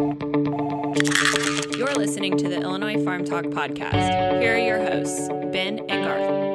You're 0.00 1.94
listening 1.94 2.38
to 2.38 2.48
the 2.48 2.58
Illinois 2.58 3.04
Farm 3.04 3.22
Talk 3.22 3.44
podcast. 3.44 4.40
Here 4.40 4.54
are 4.54 4.58
your 4.58 4.78
hosts, 4.78 5.28
Ben 5.52 5.80
and 5.90 6.04
Garth. 6.04 6.50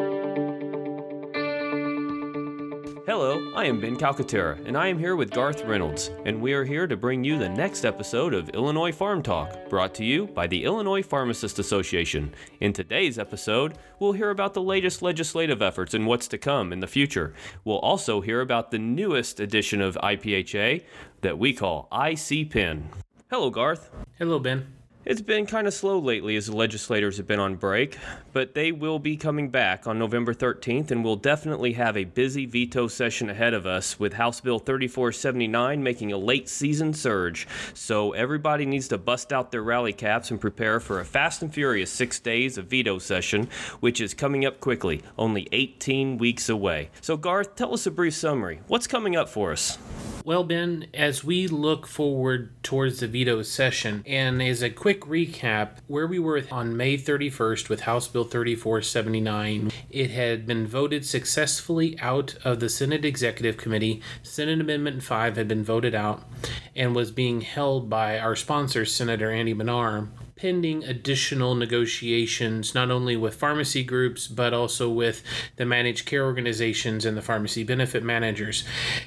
Hello, 3.06 3.54
I 3.56 3.66
am 3.66 3.80
Ben 3.80 3.98
Calcaterra, 3.98 4.66
and 4.66 4.76
I 4.76 4.88
am 4.88 4.98
here 4.98 5.16
with 5.16 5.30
Garth 5.30 5.64
Reynolds, 5.64 6.10
and 6.26 6.42
we 6.42 6.54
are 6.54 6.66
here 6.66 6.88
to 6.88 6.98
bring 6.98 7.24
you 7.24 7.38
the 7.38 7.48
next 7.48 7.86
episode 7.86 8.34
of 8.34 8.50
Illinois 8.50 8.92
Farm 8.92 9.22
Talk, 9.22 9.70
brought 9.70 9.94
to 9.96 10.04
you 10.04 10.26
by 10.26 10.48
the 10.48 10.64
Illinois 10.64 11.04
Pharmacist 11.04 11.60
Association. 11.60 12.34
In 12.62 12.74
today's 12.74 13.20
episode, 13.20 13.78
we'll 14.00 14.14
hear 14.14 14.32
about 14.32 14.56
the 14.56 14.64
latest 14.64 15.04
legislative 15.04 15.62
efforts 15.62 15.94
and 15.94 16.08
what's 16.08 16.28
to 16.30 16.40
come 16.40 16.74
in 16.74 16.80
the 16.80 16.88
future. 16.88 17.36
We'll 17.64 17.78
also 17.78 18.22
hear 18.22 18.42
about 18.42 18.72
the 18.72 18.80
newest 18.80 19.40
edition 19.40 19.82
of 19.82 20.00
IPHA 20.02 20.84
that 21.22 21.38
we 21.38 21.54
call 21.54 21.88
ICPEN. 21.92 22.86
Hello, 23.32 23.50
Garth. 23.50 23.90
Hello, 24.20 24.38
Ben. 24.38 24.68
It's 25.04 25.22
been 25.22 25.48
kind 25.48 25.66
of 25.66 25.74
slow 25.74 25.98
lately 25.98 26.36
as 26.36 26.46
the 26.46 26.56
legislators 26.56 27.18
have 27.18 27.26
been 27.26 27.40
on 27.40 27.56
break, 27.56 27.98
but 28.34 28.54
they 28.54 28.72
will 28.72 29.00
be 29.00 29.18
coming 29.18 29.50
back 29.50 29.88
on 29.88 29.98
November 29.98 30.32
13th, 30.32 30.92
and 30.92 31.04
we'll 31.04 31.16
definitely 31.16 31.74
have 31.74 31.98
a 31.98 32.04
busy 32.04 32.46
veto 32.46 32.88
session 32.88 33.32
ahead 33.32 33.56
of 33.56 33.66
us 33.66 34.00
with 34.00 34.14
House 34.14 34.42
Bill 34.42 34.60
3479 34.60 35.82
making 35.82 36.12
a 36.12 36.18
late 36.20 36.48
season 36.48 36.94
surge. 36.94 37.48
So 37.74 38.12
everybody 38.12 38.68
needs 38.68 38.88
to 38.90 39.00
bust 39.00 39.34
out 39.34 39.52
their 39.52 39.64
rally 39.64 39.94
caps 39.94 40.30
and 40.30 40.40
prepare 40.40 40.80
for 40.80 41.00
a 41.00 41.06
fast 41.06 41.42
and 41.42 41.52
furious 41.52 41.92
six 41.92 42.20
days 42.20 42.60
of 42.60 42.68
veto 42.68 43.00
session, 43.00 43.50
which 43.80 44.02
is 44.02 44.14
coming 44.14 44.46
up 44.46 44.60
quickly, 44.60 45.02
only 45.18 45.48
18 45.52 46.20
weeks 46.20 46.48
away. 46.48 46.92
So, 47.02 47.18
Garth, 47.18 47.56
tell 47.56 47.74
us 47.74 47.88
a 47.88 47.92
brief 47.92 48.14
summary. 48.14 48.62
What's 48.68 48.86
coming 48.86 49.16
up 49.16 49.30
for 49.30 49.52
us? 49.52 49.80
Well, 50.26 50.44
Ben, 50.44 50.88
as 50.92 51.24
we 51.24 51.48
look 51.48 51.86
forward 51.86 52.50
towards 52.64 53.00
the 53.00 53.08
veto 53.08 53.44
session, 53.44 54.04
and 54.08 54.42
as 54.42 54.64
a 54.64 54.72
quick 54.72 55.02
recap, 55.02 55.74
where 55.86 56.08
we 56.08 56.18
were 56.18 56.42
on 56.50 56.76
May 56.76 56.98
31st 56.98 57.70
with 57.70 57.82
House 57.82 58.08
Bill 58.08 58.24
3479, 58.24 59.72
it 59.92 60.10
had 60.10 60.48
been 60.48 60.66
voted 60.66 61.06
successfully 61.06 61.96
out 62.00 62.38
of 62.44 62.60
the 62.60 62.70
Senate 62.70 63.06
Executive 63.06 63.56
Committee. 63.58 64.02
Senate 64.24 64.60
Amendment 64.60 65.04
5 65.04 65.38
had 65.38 65.48
been 65.48 65.64
voted 65.64 65.94
out 65.94 66.24
and 66.76 66.96
was 66.96 67.12
being 67.12 67.42
held 67.42 67.88
by 67.88 68.18
our 68.18 68.36
sponsor, 68.36 68.84
Senator 68.84 69.30
Andy 69.30 69.54
Manar 69.54 70.08
pending 70.36 70.84
additional 70.84 71.56
negotiations, 71.56 72.76
not 72.76 72.92
only 72.92 73.16
with 73.16 73.36
pharmacy 73.36 73.84
groups, 73.84 74.28
but 74.28 74.54
also 74.54 74.90
with 74.90 75.24
the 75.56 75.66
managed 75.66 76.06
care 76.06 76.26
organizations 76.26 77.06
and 77.06 77.16
the 77.16 77.22
pharmacy 77.22 77.64
benefit 77.64 78.04
managers. 78.04 78.66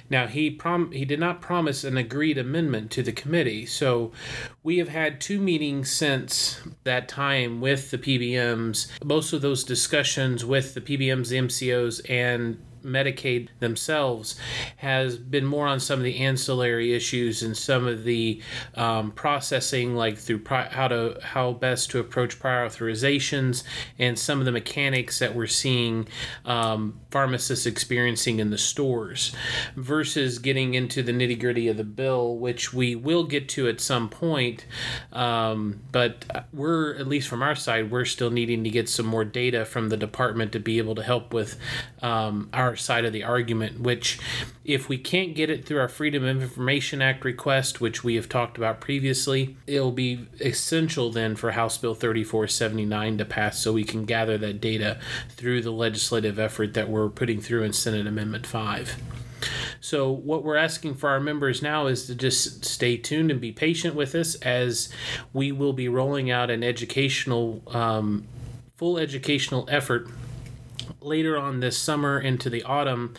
Now, 0.08 0.26
he, 0.26 0.50
prom- 0.50 0.92
he 0.92 1.04
did 1.04 1.20
not 1.20 1.42
promise 1.42 1.84
an 1.84 1.98
agreed 1.98 2.38
amendment 2.38 2.90
to 2.92 3.02
the 3.02 3.12
committee, 3.12 3.66
so 3.66 4.10
we 4.62 4.78
have 4.78 4.88
had 4.88 5.20
two 5.20 5.38
meetings 5.38 5.90
since 5.90 6.60
that 6.84 7.08
time 7.08 7.60
with 7.60 7.90
the 7.90 7.98
PBMs. 7.98 8.88
Most 9.04 9.32
of 9.34 9.42
those 9.42 9.64
discussions 9.64 10.44
with 10.44 10.72
the 10.72 10.80
PBMs, 10.80 11.28
the 11.28 11.36
MCOs, 11.36 12.00
and 12.08 12.58
Medicaid 12.82 13.48
themselves 13.58 14.36
has 14.78 15.16
been 15.16 15.44
more 15.44 15.66
on 15.66 15.80
some 15.80 15.98
of 15.98 16.04
the 16.04 16.18
ancillary 16.18 16.94
issues 16.94 17.42
and 17.42 17.56
some 17.56 17.86
of 17.86 18.04
the 18.04 18.40
um, 18.74 19.10
processing, 19.12 19.94
like 19.94 20.18
through 20.18 20.40
pri- 20.40 20.68
how 20.68 20.88
to 20.88 21.18
how 21.22 21.52
best 21.52 21.90
to 21.90 21.98
approach 21.98 22.38
prior 22.38 22.66
authorizations 22.66 23.62
and 23.98 24.18
some 24.18 24.38
of 24.38 24.44
the 24.44 24.52
mechanics 24.52 25.18
that 25.18 25.34
we're 25.34 25.46
seeing 25.46 26.06
um, 26.44 27.00
pharmacists 27.10 27.66
experiencing 27.66 28.38
in 28.38 28.50
the 28.50 28.58
stores, 28.58 29.34
versus 29.76 30.38
getting 30.38 30.74
into 30.74 31.02
the 31.02 31.12
nitty 31.12 31.38
gritty 31.38 31.68
of 31.68 31.76
the 31.76 31.84
bill, 31.84 32.36
which 32.36 32.72
we 32.72 32.94
will 32.94 33.24
get 33.24 33.48
to 33.48 33.68
at 33.68 33.80
some 33.80 34.08
point. 34.08 34.66
Um, 35.12 35.80
but 35.92 36.46
we're 36.52 36.96
at 36.96 37.06
least 37.06 37.28
from 37.28 37.42
our 37.42 37.54
side, 37.54 37.90
we're 37.90 38.04
still 38.04 38.30
needing 38.30 38.64
to 38.64 38.70
get 38.70 38.88
some 38.88 39.06
more 39.06 39.24
data 39.24 39.64
from 39.64 39.88
the 39.88 39.96
department 39.96 40.52
to 40.52 40.60
be 40.60 40.78
able 40.78 40.94
to 40.94 41.02
help 41.02 41.32
with 41.32 41.58
um, 42.02 42.48
our 42.68 42.76
side 42.76 43.04
of 43.04 43.12
the 43.12 43.24
argument, 43.24 43.80
which, 43.80 44.18
if 44.64 44.88
we 44.88 44.98
can't 44.98 45.34
get 45.34 45.50
it 45.50 45.64
through 45.64 45.80
our 45.80 45.88
Freedom 45.88 46.24
of 46.24 46.42
Information 46.42 47.00
Act 47.00 47.24
request, 47.24 47.80
which 47.80 48.04
we 48.04 48.14
have 48.14 48.28
talked 48.28 48.58
about 48.58 48.80
previously, 48.80 49.56
it'll 49.66 49.90
be 49.90 50.26
essential 50.40 51.10
then 51.10 51.34
for 51.34 51.52
House 51.52 51.78
Bill 51.78 51.94
3479 51.94 53.18
to 53.18 53.24
pass 53.24 53.58
so 53.58 53.72
we 53.72 53.84
can 53.84 54.04
gather 54.04 54.36
that 54.38 54.60
data 54.60 54.98
through 55.30 55.62
the 55.62 55.70
legislative 55.70 56.38
effort 56.38 56.74
that 56.74 56.88
we're 56.88 57.08
putting 57.08 57.40
through 57.40 57.62
in 57.62 57.72
Senate 57.72 58.06
Amendment 58.06 58.46
5. 58.46 58.96
So, 59.80 60.10
what 60.10 60.42
we're 60.42 60.56
asking 60.56 60.94
for 60.96 61.08
our 61.10 61.20
members 61.20 61.62
now 61.62 61.86
is 61.86 62.06
to 62.06 62.14
just 62.14 62.64
stay 62.64 62.96
tuned 62.96 63.30
and 63.30 63.40
be 63.40 63.52
patient 63.52 63.94
with 63.94 64.14
us 64.14 64.34
as 64.36 64.92
we 65.32 65.52
will 65.52 65.72
be 65.72 65.88
rolling 65.88 66.30
out 66.30 66.50
an 66.50 66.64
educational, 66.64 67.62
um, 67.68 68.26
full 68.76 68.98
educational 68.98 69.66
effort 69.70 70.08
later 71.00 71.38
on 71.38 71.60
this 71.60 71.76
summer 71.76 72.20
into 72.20 72.50
the 72.50 72.62
autumn, 72.62 73.14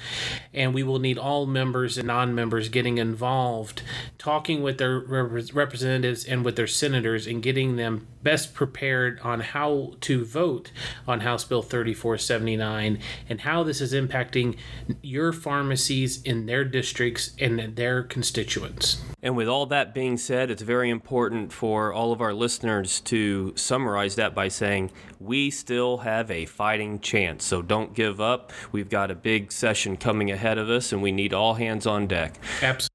and 0.54 0.74
we 0.74 0.84
will 0.84 1.00
need 1.00 1.18
all 1.18 1.46
members 1.46 1.98
and 1.98 2.08
non 2.08 2.36
members 2.36 2.70
getting 2.70 2.98
involved, 2.98 3.82
talking 4.18 4.62
with 4.62 4.78
their 4.78 5.00
rep- 5.00 5.54
representatives 5.54 6.26
and 6.26 6.44
with 6.44 6.56
their 6.56 6.68
senators, 6.68 7.28
and 7.28 7.42
getting 7.42 7.76
them 7.76 8.08
best 8.24 8.54
prepared 8.54 9.20
on 9.22 9.40
how 9.40 9.94
to 10.02 10.26
vote 10.26 10.72
on 11.08 11.22
House 11.22 11.46
Bill 11.46 11.62
3479 11.62 13.00
and 13.30 13.42
how 13.42 13.64
this 13.64 13.82
is 13.82 13.94
impacting 13.94 14.58
your 15.02 15.32
pharmacies 15.32 16.22
in 16.24 16.46
their 16.46 16.66
districts 16.66 17.32
and 17.40 17.76
their 17.76 18.04
constituents. 18.04 19.02
And 19.22 19.36
with 19.36 19.48
all 19.48 19.66
that 19.68 19.94
being 19.94 20.18
said, 20.18 20.52
it's 20.52 20.62
very 20.62 20.90
important 20.90 21.54
for 21.54 21.94
all 21.94 22.12
of 22.12 22.22
our 22.22 22.34
listeners 22.34 23.00
to 23.02 23.54
summarize 23.56 24.16
that 24.16 24.36
by 24.36 24.48
saying, 24.48 24.92
we 25.20 25.50
still 25.50 25.98
have 25.98 26.32
a 26.32 26.46
fighting 26.46 27.00
chance. 27.00 27.44
So 27.44 27.62
don't 27.62 27.79
give 27.94 28.20
up. 28.22 28.52
We've 28.72 28.90
got 28.90 29.12
a 29.12 29.16
big 29.16 29.52
session 29.52 29.98
coming 29.98 30.32
ahead 30.32 30.58
of 30.58 30.70
us, 30.70 30.92
and 30.92 31.02
we 31.02 31.12
need 31.12 31.34
all 31.34 31.56
hands 31.56 31.88
on 31.88 32.08
deck. 32.08 32.40
Absolutely. 32.62 32.90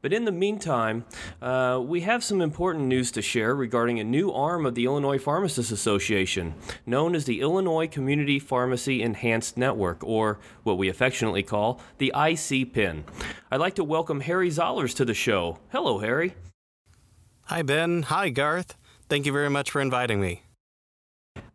But 0.00 0.12
in 0.12 0.24
the 0.24 0.32
meantime, 0.32 1.04
uh, 1.42 1.82
we 1.84 2.02
have 2.02 2.22
some 2.22 2.40
important 2.40 2.86
news 2.86 3.10
to 3.12 3.22
share 3.22 3.54
regarding 3.54 3.98
a 3.98 4.04
new 4.04 4.30
arm 4.30 4.66
of 4.66 4.74
the 4.74 4.84
Illinois 4.84 5.18
Pharmacists 5.18 5.72
Association, 5.72 6.54
known 6.86 7.14
as 7.14 7.24
the 7.24 7.40
Illinois 7.40 7.88
Community 7.88 8.38
Pharmacy 8.38 9.02
Enhanced 9.02 9.56
Network, 9.56 10.04
or 10.04 10.38
what 10.62 10.78
we 10.78 10.88
affectionately 10.88 11.42
call 11.42 11.80
the 11.98 12.12
ICPEN. 12.14 13.04
I'd 13.50 13.60
like 13.60 13.74
to 13.74 13.84
welcome 13.84 14.20
Harry 14.20 14.50
Zollers 14.50 14.94
to 14.96 15.04
the 15.04 15.14
show. 15.14 15.58
Hello, 15.70 15.98
Harry. 15.98 16.34
Hi, 17.46 17.62
Ben. 17.62 18.02
Hi, 18.02 18.28
Garth. 18.28 18.76
Thank 19.08 19.26
you 19.26 19.32
very 19.32 19.50
much 19.50 19.70
for 19.70 19.80
inviting 19.80 20.20
me. 20.20 20.42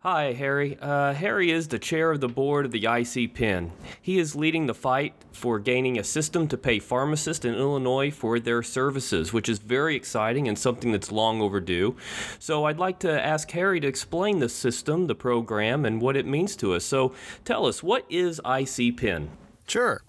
Hi, 0.04 0.34
Harry. 0.34 0.78
Uh, 0.82 1.14
Harry 1.14 1.50
is 1.50 1.70
the 1.70 1.80
chair 1.80 2.12
of 2.12 2.20
the 2.20 2.28
board 2.28 2.66
of 2.66 2.72
the 2.74 2.80
IC 2.80 3.32
ICPEN. 3.32 3.70
He 4.02 4.20
is 4.20 4.36
leading 4.36 4.66
the 4.66 4.74
fight 4.74 5.14
for 5.32 5.60
gaining 5.60 5.98
a 5.98 6.04
system 6.04 6.50
to 6.50 6.58
pay 6.58 6.80
pharmacists 6.80 7.46
in 7.46 7.56
Illinois 7.56 8.12
for 8.12 8.38
their 8.38 8.62
services, 8.64 9.32
which 9.32 9.48
is 9.48 9.60
very 9.60 9.96
exciting 9.96 10.50
and 10.50 10.60
something 10.60 10.92
that's 10.92 11.10
long 11.10 11.40
overdue. 11.40 11.96
So 12.38 12.66
I'd 12.66 12.80
like 12.80 13.00
to 13.00 13.26
ask 13.26 13.50
Harry 13.52 13.80
to 13.80 13.88
explain 13.88 14.40
the 14.40 14.50
system, 14.50 15.08
the 15.08 15.16
program, 15.16 15.86
and 15.86 16.02
what 16.02 16.18
it 16.18 16.26
means 16.26 16.58
to 16.58 16.74
us. 16.74 16.84
So 16.84 17.14
tell 17.46 17.66
us, 17.66 17.82
what 17.82 18.06
is 18.10 18.40
IC 18.40 18.98
ICPEN? 18.98 19.30
Sure. 19.70 20.04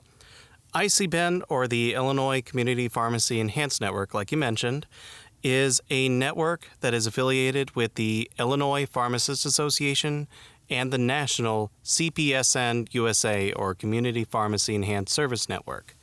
IC 0.74 0.90
ICPEN, 0.90 1.42
or 1.48 1.68
the 1.68 1.94
Illinois 1.94 2.42
Community 2.42 2.88
Pharmacy 2.88 3.38
Enhanced 3.38 3.80
Network, 3.80 4.12
like 4.12 4.32
you 4.32 4.38
mentioned, 4.38 4.88
is 5.44 5.80
a 5.90 6.08
network 6.08 6.68
that 6.80 6.94
is 6.94 7.06
affiliated 7.06 7.76
with 7.76 7.94
the 7.94 8.30
Illinois 8.38 8.86
Pharmacists 8.86 9.44
Association 9.44 10.26
and 10.70 10.90
the 10.90 10.98
national 10.98 11.70
CPSN 11.84 12.88
USA 12.92 13.52
or 13.52 13.74
Community 13.74 14.24
Pharmacy 14.24 14.74
Enhanced 14.74 15.12
Service 15.12 15.48
Network. 15.48 15.94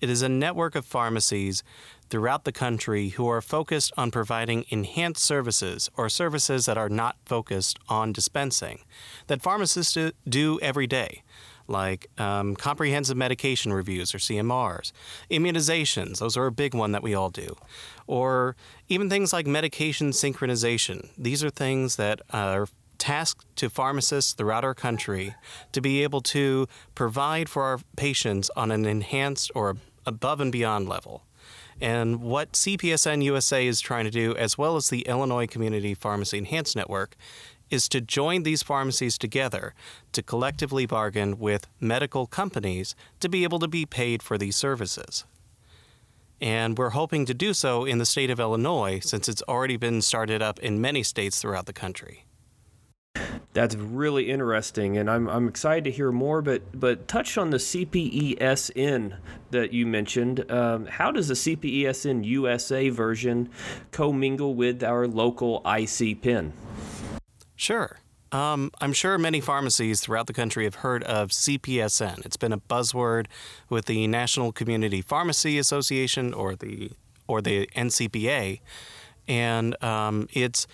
It 0.00 0.08
is 0.08 0.22
a 0.22 0.28
network 0.28 0.76
of 0.76 0.86
pharmacies 0.86 1.64
throughout 2.08 2.44
the 2.44 2.52
country 2.52 3.10
who 3.10 3.28
are 3.28 3.42
focused 3.42 3.92
on 3.96 4.12
providing 4.12 4.64
enhanced 4.68 5.24
services 5.24 5.90
or 5.96 6.08
services 6.08 6.66
that 6.66 6.78
are 6.78 6.88
not 6.88 7.16
focused 7.26 7.78
on 7.88 8.12
dispensing 8.12 8.78
that 9.26 9.42
pharmacists 9.42 9.98
do 10.28 10.60
every 10.62 10.86
day 10.86 11.22
like 11.68 12.08
um, 12.18 12.56
comprehensive 12.56 13.16
medication 13.16 13.72
reviews 13.72 14.14
or 14.14 14.18
CMRs, 14.18 14.92
immunizations, 15.30 16.18
those 16.18 16.36
are 16.36 16.46
a 16.46 16.52
big 16.52 16.74
one 16.74 16.92
that 16.92 17.02
we 17.02 17.14
all 17.14 17.30
do, 17.30 17.56
or 18.06 18.56
even 18.88 19.08
things 19.08 19.32
like 19.32 19.46
medication 19.46 20.10
synchronization. 20.10 21.10
These 21.16 21.44
are 21.44 21.50
things 21.50 21.96
that 21.96 22.20
are 22.32 22.68
tasked 22.98 23.44
to 23.56 23.70
pharmacists 23.70 24.32
throughout 24.32 24.64
our 24.64 24.74
country 24.74 25.34
to 25.72 25.80
be 25.80 26.02
able 26.02 26.20
to 26.20 26.66
provide 26.94 27.48
for 27.48 27.62
our 27.62 27.78
patients 27.96 28.50
on 28.56 28.70
an 28.70 28.84
enhanced 28.84 29.50
or 29.54 29.76
above 30.04 30.40
and 30.40 30.50
beyond 30.50 30.88
level. 30.88 31.22
And 31.80 32.20
what 32.20 32.52
CPSN 32.52 33.22
USA 33.22 33.66
is 33.66 33.80
trying 33.80 34.04
to 34.04 34.10
do, 34.10 34.34
as 34.34 34.58
well 34.58 34.74
as 34.76 34.88
the 34.88 35.02
Illinois 35.02 35.46
Community 35.46 35.94
Pharmacy 35.94 36.38
Enhanced 36.38 36.74
Network, 36.74 37.16
is 37.70 37.88
to 37.88 38.00
join 38.00 38.42
these 38.42 38.62
pharmacies 38.62 39.18
together 39.18 39.74
to 40.12 40.22
collectively 40.22 40.86
bargain 40.86 41.38
with 41.38 41.66
medical 41.80 42.26
companies 42.26 42.94
to 43.20 43.28
be 43.28 43.44
able 43.44 43.58
to 43.58 43.68
be 43.68 43.86
paid 43.86 44.22
for 44.22 44.38
these 44.38 44.56
services. 44.56 45.24
And 46.40 46.78
we're 46.78 46.90
hoping 46.90 47.26
to 47.26 47.34
do 47.34 47.52
so 47.52 47.84
in 47.84 47.98
the 47.98 48.06
state 48.06 48.30
of 48.30 48.38
Illinois 48.38 49.00
since 49.00 49.28
it's 49.28 49.42
already 49.48 49.76
been 49.76 50.02
started 50.02 50.40
up 50.40 50.58
in 50.60 50.80
many 50.80 51.02
states 51.02 51.40
throughout 51.40 51.66
the 51.66 51.72
country. 51.72 52.24
That's 53.52 53.74
really 53.74 54.30
interesting, 54.30 54.98
and 54.98 55.10
I'm, 55.10 55.28
I'm 55.28 55.48
excited 55.48 55.84
to 55.84 55.90
hear 55.90 56.12
more. 56.12 56.42
But 56.42 56.78
but 56.78 57.08
touch 57.08 57.36
on 57.36 57.50
the 57.50 57.56
CPESN 57.56 59.16
that 59.50 59.72
you 59.72 59.86
mentioned. 59.86 60.48
Um, 60.50 60.86
how 60.86 61.10
does 61.10 61.28
the 61.28 61.34
CPESN 61.34 62.24
USA 62.24 62.88
version 62.90 63.48
commingle 63.90 64.54
with 64.54 64.84
our 64.84 65.08
local 65.08 65.62
IC 65.66 66.22
pen? 66.22 66.52
Sure. 67.58 67.98
Um, 68.30 68.70
I'm 68.80 68.92
sure 68.92 69.18
many 69.18 69.40
pharmacies 69.40 70.00
throughout 70.00 70.28
the 70.28 70.32
country 70.32 70.62
have 70.62 70.76
heard 70.76 71.02
of 71.02 71.30
CPSN. 71.30 72.24
It's 72.24 72.36
been 72.36 72.52
a 72.52 72.58
buzzword 72.58 73.26
with 73.68 73.86
the 73.86 74.06
National 74.06 74.52
Community 74.52 75.02
Pharmacy 75.02 75.58
Association 75.58 76.32
or 76.32 76.54
the 76.54 76.92
or 77.26 77.42
the 77.42 77.66
NCPA, 77.74 78.60
and 79.26 79.82
um, 79.82 80.28
it's 80.32 80.68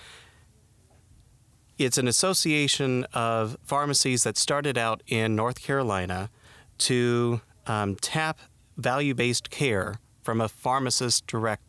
it's 1.79 1.97
an 1.97 2.07
association 2.07 3.05
of 3.15 3.57
pharmacies 3.65 4.23
that 4.25 4.37
started 4.37 4.77
out 4.77 5.03
in 5.07 5.35
North 5.35 5.63
Carolina 5.63 6.29
to 6.79 7.41
um, 7.67 7.97
tap 7.97 8.39
value-based 8.77 9.49
care 9.49 10.01
from 10.23 10.41
a 10.41 10.49
pharmacist 10.49 11.27
direct 11.27 11.63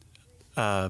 uh, 0.57 0.89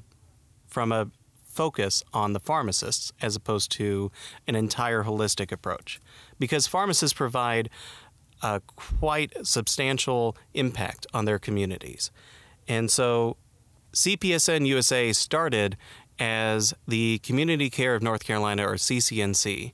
from 0.68 0.92
a 0.92 1.12
focus 1.56 2.04
on 2.14 2.34
the 2.34 2.40
pharmacists 2.40 3.12
as 3.22 3.36
opposed 3.36 3.72
to 3.72 4.12
an 4.48 4.56
entire 4.56 5.04
holistic 5.04 5.52
approach. 5.52 6.00
Because 6.38 6.68
pharmacists 6.68 7.14
provide 7.14 7.70
a 8.42 8.62
quite 8.76 9.34
substantial 9.44 10.36
impact 10.54 11.08
on 11.14 11.26
their 11.26 11.40
communities. 11.40 12.12
And 12.68 12.92
so 12.92 13.38
CPSN 13.94 14.68
USA 14.68 15.14
started 15.14 15.78
as 16.20 16.74
the 16.88 17.20
Community 17.20 17.70
Care 17.70 17.96
of 17.96 18.04
North 18.04 18.24
Carolina, 18.24 18.68
or 18.68 18.76
CCNC, 18.76 19.74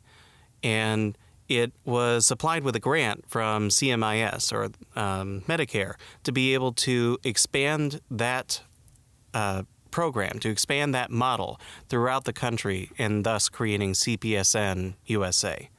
and 0.64 1.18
it 1.50 1.74
was 1.84 2.26
supplied 2.26 2.64
with 2.64 2.76
a 2.76 2.80
grant 2.80 3.26
from 3.28 3.70
CMIS 3.70 4.54
or 4.54 4.66
um, 5.00 5.42
Medicare 5.42 5.96
to 6.24 6.32
be 6.32 6.54
able 6.54 6.72
to 6.72 7.18
expand 7.24 8.00
that 8.10 8.62
uh, 9.34 9.64
program, 9.92 10.40
to 10.40 10.50
expand 10.50 10.96
that 10.96 11.12
model 11.12 11.60
throughout 11.90 12.26
the 12.26 12.34
country, 12.34 12.90
and 12.98 13.24
thus 13.24 13.50
creating 13.50 13.94
CPSN 13.94 14.96
USA. 15.06 15.70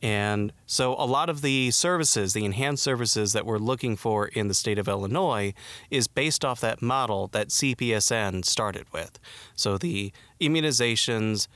And 0.00 0.52
so, 0.66 0.94
a 0.94 1.06
lot 1.06 1.28
of 1.28 1.42
the 1.42 1.72
services, 1.72 2.32
the 2.32 2.44
enhanced 2.44 2.84
services 2.84 3.32
that 3.32 3.44
we're 3.44 3.58
looking 3.58 3.96
for 3.96 4.28
in 4.28 4.46
the 4.46 4.54
state 4.54 4.78
of 4.78 4.86
Illinois, 4.86 5.54
is 5.90 6.06
based 6.06 6.44
off 6.44 6.60
that 6.60 6.80
model 6.80 7.26
that 7.28 7.48
CPSN 7.48 8.44
started 8.44 8.86
with. 8.92 9.18
So, 9.56 9.76
the 9.76 10.12
immunizations, 10.40 11.48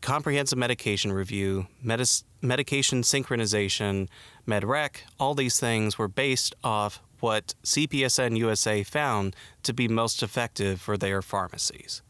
comprehensive 0.00 0.58
medication 0.58 1.12
review, 1.12 1.68
medis- 1.84 2.24
medication 2.42 3.02
synchronization, 3.02 4.08
MedRec, 4.48 5.02
all 5.20 5.34
these 5.34 5.60
things 5.60 5.96
were 5.96 6.08
based 6.08 6.56
off 6.64 7.00
what 7.20 7.54
CPSN 7.64 8.36
USA 8.38 8.82
found 8.82 9.34
to 9.62 9.72
be 9.72 9.88
most 9.88 10.22
effective 10.22 10.80
for 10.80 10.96
their 10.96 11.22
pharmacies. 11.22 12.02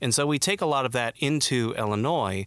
And 0.00 0.14
so 0.14 0.26
we 0.26 0.38
take 0.38 0.60
a 0.60 0.66
lot 0.66 0.84
of 0.84 0.92
that 0.92 1.14
into 1.18 1.74
Illinois 1.78 2.46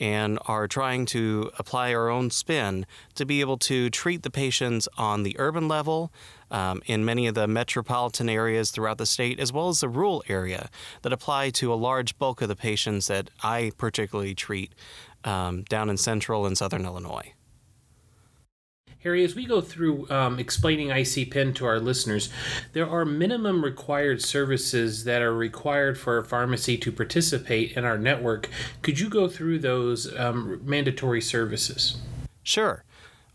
and 0.00 0.38
are 0.46 0.66
trying 0.66 1.06
to 1.06 1.50
apply 1.58 1.94
our 1.94 2.08
own 2.08 2.30
spin 2.30 2.86
to 3.14 3.24
be 3.24 3.40
able 3.40 3.58
to 3.58 3.90
treat 3.90 4.22
the 4.22 4.30
patients 4.30 4.88
on 4.98 5.22
the 5.22 5.36
urban 5.38 5.68
level 5.68 6.12
um, 6.50 6.82
in 6.86 7.04
many 7.04 7.26
of 7.26 7.34
the 7.34 7.46
metropolitan 7.46 8.28
areas 8.28 8.70
throughout 8.70 8.98
the 8.98 9.06
state, 9.06 9.38
as 9.38 9.52
well 9.52 9.68
as 9.68 9.80
the 9.80 9.88
rural 9.88 10.22
area 10.28 10.68
that 11.02 11.12
apply 11.12 11.50
to 11.50 11.72
a 11.72 11.76
large 11.76 12.18
bulk 12.18 12.42
of 12.42 12.48
the 12.48 12.56
patients 12.56 13.06
that 13.06 13.30
I 13.42 13.72
particularly 13.78 14.34
treat 14.34 14.74
um, 15.24 15.62
down 15.64 15.88
in 15.88 15.96
central 15.96 16.44
and 16.44 16.58
southern 16.58 16.84
Illinois. 16.84 17.32
Harry, 19.04 19.22
as 19.22 19.34
we 19.34 19.44
go 19.44 19.60
through 19.60 20.08
um, 20.10 20.38
explaining 20.38 20.88
ICPEN 20.88 21.54
to 21.54 21.66
our 21.66 21.78
listeners, 21.78 22.30
there 22.72 22.88
are 22.88 23.04
minimum 23.04 23.62
required 23.62 24.22
services 24.22 25.04
that 25.04 25.20
are 25.20 25.34
required 25.34 25.98
for 25.98 26.16
a 26.16 26.24
pharmacy 26.24 26.78
to 26.78 26.90
participate 26.90 27.72
in 27.76 27.84
our 27.84 27.98
network. 27.98 28.48
Could 28.80 28.98
you 28.98 29.10
go 29.10 29.28
through 29.28 29.58
those 29.58 30.18
um, 30.18 30.58
mandatory 30.64 31.20
services? 31.20 31.98
Sure. 32.42 32.82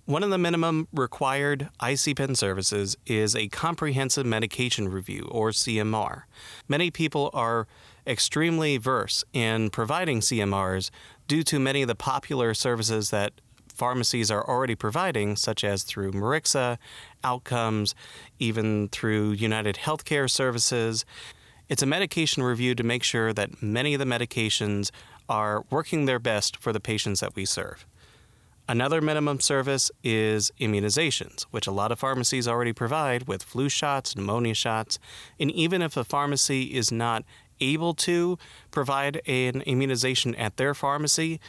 One 0.05 0.23
of 0.23 0.31
the 0.31 0.39
minimum 0.39 0.87
required 0.91 1.69
ICPEN 1.79 2.35
services 2.35 2.97
is 3.05 3.35
a 3.35 3.47
comprehensive 3.49 4.25
medication 4.25 4.89
review, 4.89 5.27
or 5.29 5.51
CMR. 5.51 6.23
Many 6.67 6.89
people 6.89 7.29
are 7.31 7.67
extremely 8.07 8.77
verse 8.77 9.23
in 9.33 9.69
providing 9.69 10.21
CMRs 10.21 10.89
due 11.27 11.43
to 11.43 11.59
many 11.59 11.83
of 11.83 11.87
the 11.87 11.93
popular 11.93 12.55
services 12.55 13.11
that 13.11 13.33
pharmacies 13.79 14.29
are 14.29 14.47
already 14.47 14.75
providing, 14.75 15.35
such 15.35 15.63
as 15.63 15.83
through 15.83 16.11
Mirixa, 16.11 16.77
Outcomes, 17.23 17.95
even 18.37 18.89
through 18.89 19.31
United 19.31 19.77
Healthcare 19.77 20.29
Services. 20.29 21.05
It's 21.69 21.81
a 21.81 21.85
medication 21.87 22.43
review 22.43 22.75
to 22.75 22.83
make 22.83 23.03
sure 23.03 23.31
that 23.33 23.63
many 23.63 23.93
of 23.93 23.99
the 23.99 24.05
medications 24.05 24.91
are 25.29 25.63
working 25.69 26.05
their 26.05 26.19
best 26.19 26.57
for 26.57 26.73
the 26.73 26.79
patients 26.79 27.21
that 27.21 27.35
we 27.35 27.45
serve. 27.45 27.85
Another 28.67 29.01
minimum 29.01 29.39
service 29.39 29.89
is 30.03 30.51
immunizations, 30.59 31.43
which 31.49 31.65
a 31.65 31.71
lot 31.71 31.91
of 31.91 31.99
pharmacies 31.99 32.47
already 32.47 32.73
provide 32.73 33.27
with 33.27 33.41
flu 33.41 33.69
shots, 33.69 34.15
pneumonia 34.15 34.53
shots, 34.53 34.99
and 35.39 35.49
even 35.51 35.81
if 35.81 35.97
a 35.97 36.03
pharmacy 36.03 36.75
is 36.75 36.91
not 36.91 37.23
able 37.61 37.93
to 37.93 38.37
provide 38.71 39.21
an 39.27 39.61
immunization 39.61 40.35
at 40.35 40.57
their 40.57 40.73
pharmacy, 40.73 41.39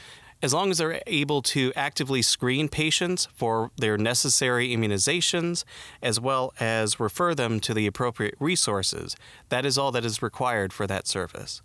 as 0.43 0.55
long 0.55 0.71
as 0.71 0.79
they're 0.79 1.03
able 1.07 1.43
to 1.43 1.73
actively 1.77 2.23
screen 2.23 2.69
patients 2.69 3.29
for 3.35 3.71
their 3.77 3.99
necessary 3.99 4.69
immunizations, 4.75 5.65
as 6.03 6.19
well 6.19 6.53
as 6.59 6.99
refer 6.99 7.35
them 7.35 7.61
to 7.61 7.75
the 7.75 7.87
appropriate 7.87 8.35
resources, 8.41 9.17
that 9.49 9.67
is 9.67 9.77
all 9.77 9.93
that 9.93 10.05
is 10.05 10.23
required 10.23 10.73
for 10.73 10.87
that 10.87 11.07
service. 11.07 11.63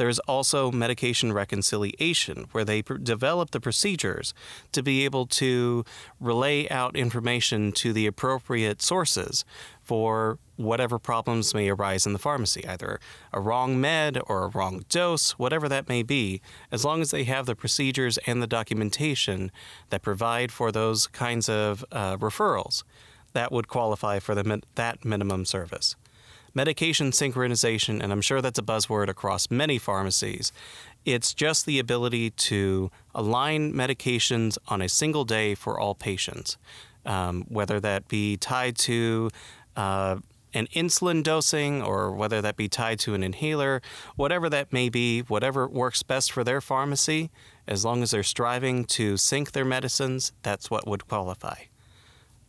There 0.00 0.08
is 0.08 0.18
also 0.20 0.72
medication 0.72 1.30
reconciliation, 1.30 2.46
where 2.52 2.64
they 2.64 2.80
pr- 2.80 2.94
develop 2.94 3.50
the 3.50 3.60
procedures 3.60 4.32
to 4.72 4.82
be 4.82 5.04
able 5.04 5.26
to 5.26 5.84
relay 6.18 6.66
out 6.70 6.96
information 6.96 7.70
to 7.72 7.92
the 7.92 8.06
appropriate 8.06 8.80
sources 8.80 9.44
for 9.82 10.38
whatever 10.56 10.98
problems 10.98 11.52
may 11.52 11.68
arise 11.68 12.06
in 12.06 12.14
the 12.14 12.18
pharmacy, 12.18 12.66
either 12.66 12.98
a 13.34 13.42
wrong 13.42 13.78
med 13.78 14.18
or 14.26 14.44
a 14.44 14.48
wrong 14.48 14.86
dose, 14.88 15.32
whatever 15.32 15.68
that 15.68 15.86
may 15.86 16.02
be, 16.02 16.40
as 16.72 16.82
long 16.82 17.02
as 17.02 17.10
they 17.10 17.24
have 17.24 17.44
the 17.44 17.54
procedures 17.54 18.16
and 18.26 18.42
the 18.42 18.46
documentation 18.46 19.52
that 19.90 20.00
provide 20.00 20.50
for 20.50 20.72
those 20.72 21.08
kinds 21.08 21.46
of 21.46 21.84
uh, 21.92 22.16
referrals, 22.16 22.84
that 23.34 23.52
would 23.52 23.68
qualify 23.68 24.18
for 24.18 24.34
the, 24.34 24.62
that 24.76 25.04
minimum 25.04 25.44
service 25.44 25.94
medication 26.54 27.10
synchronization, 27.10 28.02
and 28.02 28.12
I'm 28.12 28.20
sure 28.20 28.40
that's 28.40 28.58
a 28.58 28.62
buzzword 28.62 29.08
across 29.08 29.50
many 29.50 29.78
pharmacies. 29.78 30.52
It's 31.04 31.32
just 31.34 31.66
the 31.66 31.78
ability 31.78 32.30
to 32.30 32.90
align 33.14 33.72
medications 33.72 34.58
on 34.68 34.82
a 34.82 34.88
single 34.88 35.24
day 35.24 35.54
for 35.54 35.78
all 35.78 35.94
patients, 35.94 36.58
um, 37.06 37.44
whether 37.48 37.80
that 37.80 38.08
be 38.08 38.36
tied 38.36 38.76
to 38.78 39.30
uh, 39.76 40.16
an 40.52 40.66
insulin 40.74 41.22
dosing 41.22 41.82
or 41.82 42.12
whether 42.12 42.42
that 42.42 42.56
be 42.56 42.68
tied 42.68 42.98
to 43.00 43.14
an 43.14 43.22
inhaler, 43.22 43.80
whatever 44.16 44.48
that 44.50 44.72
may 44.72 44.88
be, 44.88 45.20
whatever 45.20 45.68
works 45.68 46.02
best 46.02 46.32
for 46.32 46.44
their 46.44 46.60
pharmacy, 46.60 47.30
as 47.66 47.84
long 47.84 48.02
as 48.02 48.10
they're 48.10 48.22
striving 48.22 48.84
to 48.84 49.16
sync 49.16 49.52
their 49.52 49.64
medicines, 49.64 50.32
that's 50.42 50.70
what 50.70 50.86
would 50.86 51.06
qualify. 51.06 51.54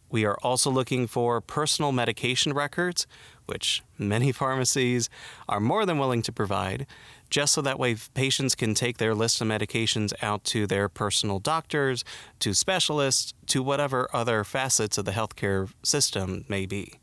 We 0.10 0.26
are 0.26 0.38
also 0.44 0.70
looking 0.70 1.08
for 1.08 1.40
personal 1.40 1.92
medication 1.92 2.54
records, 2.54 3.08
which 3.52 3.84
many 3.98 4.32
pharmacies 4.42 5.10
are 5.50 5.60
more 5.60 5.86
than 5.86 5.98
willing 6.00 6.22
to 6.22 6.32
provide, 6.32 6.88
just 7.30 7.54
so 7.54 7.62
that 7.62 7.78
way 7.78 7.98
patients 8.14 8.56
can 8.56 8.74
take 8.74 8.98
their 8.98 9.14
list 9.14 9.42
of 9.42 9.48
medications 9.50 10.14
out 10.22 10.46
to 10.46 10.66
their 10.66 10.88
personal 10.88 11.40
doctors, 11.40 12.06
to 12.40 12.54
specialists, 12.54 13.34
to 13.48 13.62
whatever 13.62 14.08
other 14.14 14.46
facets 14.46 14.98
of 14.98 15.04
the 15.04 15.12
healthcare 15.12 15.70
system 15.84 16.46
may 16.48 16.66
be. 16.66 17.00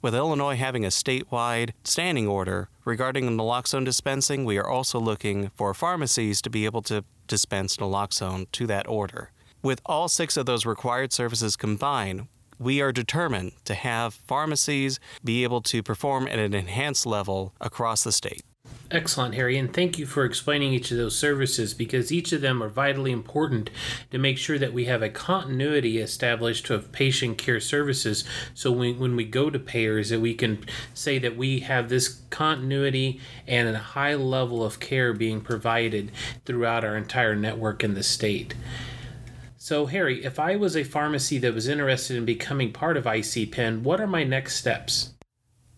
With 0.00 0.14
Illinois 0.14 0.56
having 0.56 0.84
a 0.84 0.88
statewide 0.88 1.72
standing 1.84 2.26
order 2.26 2.70
regarding 2.86 3.28
naloxone 3.28 3.84
dispensing, 3.84 4.46
we 4.46 4.56
are 4.56 4.66
also 4.66 4.98
looking 4.98 5.50
for 5.50 5.74
pharmacies 5.74 6.40
to 6.42 6.50
be 6.50 6.64
able 6.64 6.82
to 6.82 7.04
dispense 7.28 7.76
naloxone 7.76 8.46
to 8.52 8.66
that 8.66 8.88
order. 8.88 9.30
With 9.62 9.82
all 9.86 10.08
six 10.08 10.38
of 10.38 10.46
those 10.46 10.66
required 10.66 11.12
services 11.12 11.54
combined, 11.54 12.26
we 12.58 12.80
are 12.80 12.92
determined 12.92 13.52
to 13.64 13.74
have 13.74 14.14
pharmacies 14.14 15.00
be 15.24 15.42
able 15.44 15.60
to 15.62 15.82
perform 15.82 16.26
at 16.28 16.38
an 16.38 16.54
enhanced 16.54 17.06
level 17.06 17.52
across 17.60 18.04
the 18.04 18.12
state. 18.12 18.42
Excellent, 18.92 19.34
Harry, 19.34 19.56
and 19.56 19.72
thank 19.72 19.98
you 19.98 20.04
for 20.04 20.22
explaining 20.22 20.74
each 20.74 20.90
of 20.90 20.98
those 20.98 21.18
services 21.18 21.72
because 21.72 22.12
each 22.12 22.30
of 22.30 22.42
them 22.42 22.62
are 22.62 22.68
vitally 22.68 23.10
important 23.10 23.70
to 24.10 24.18
make 24.18 24.36
sure 24.36 24.58
that 24.58 24.74
we 24.74 24.84
have 24.84 25.00
a 25.00 25.08
continuity 25.08 25.98
established 25.98 26.68
of 26.68 26.92
patient 26.92 27.38
care 27.38 27.58
services. 27.58 28.22
So 28.52 28.70
when, 28.70 28.98
when 28.98 29.16
we 29.16 29.24
go 29.24 29.48
to 29.48 29.58
payers, 29.58 30.10
that 30.10 30.20
we 30.20 30.34
can 30.34 30.66
say 30.92 31.18
that 31.20 31.38
we 31.38 31.60
have 31.60 31.88
this 31.88 32.20
continuity 32.28 33.18
and 33.46 33.70
a 33.70 33.78
high 33.78 34.14
level 34.14 34.62
of 34.62 34.78
care 34.78 35.14
being 35.14 35.40
provided 35.40 36.12
throughout 36.44 36.84
our 36.84 36.96
entire 36.96 37.34
network 37.34 37.82
in 37.82 37.94
the 37.94 38.02
state. 38.02 38.54
So, 39.64 39.86
Harry, 39.86 40.24
if 40.24 40.40
I 40.40 40.56
was 40.56 40.76
a 40.76 40.82
pharmacy 40.82 41.38
that 41.38 41.54
was 41.54 41.68
interested 41.68 42.16
in 42.16 42.24
becoming 42.24 42.72
part 42.72 42.96
of 42.96 43.04
ICPEN, 43.04 43.82
what 43.82 44.00
are 44.00 44.08
my 44.08 44.24
next 44.24 44.56
steps? 44.56 45.14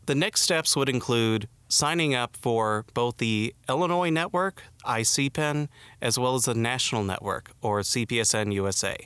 The 0.06 0.14
next 0.14 0.40
steps 0.40 0.74
would 0.74 0.88
include 0.88 1.48
signing 1.68 2.14
up 2.14 2.34
for 2.34 2.86
both 2.94 3.18
the 3.18 3.54
Illinois 3.68 4.08
network, 4.08 4.62
ICPEN, 4.86 5.68
as 6.00 6.18
well 6.18 6.34
as 6.34 6.46
the 6.46 6.54
national 6.54 7.04
network, 7.04 7.50
or 7.60 7.80
CPSN 7.80 8.54
USA. 8.54 8.96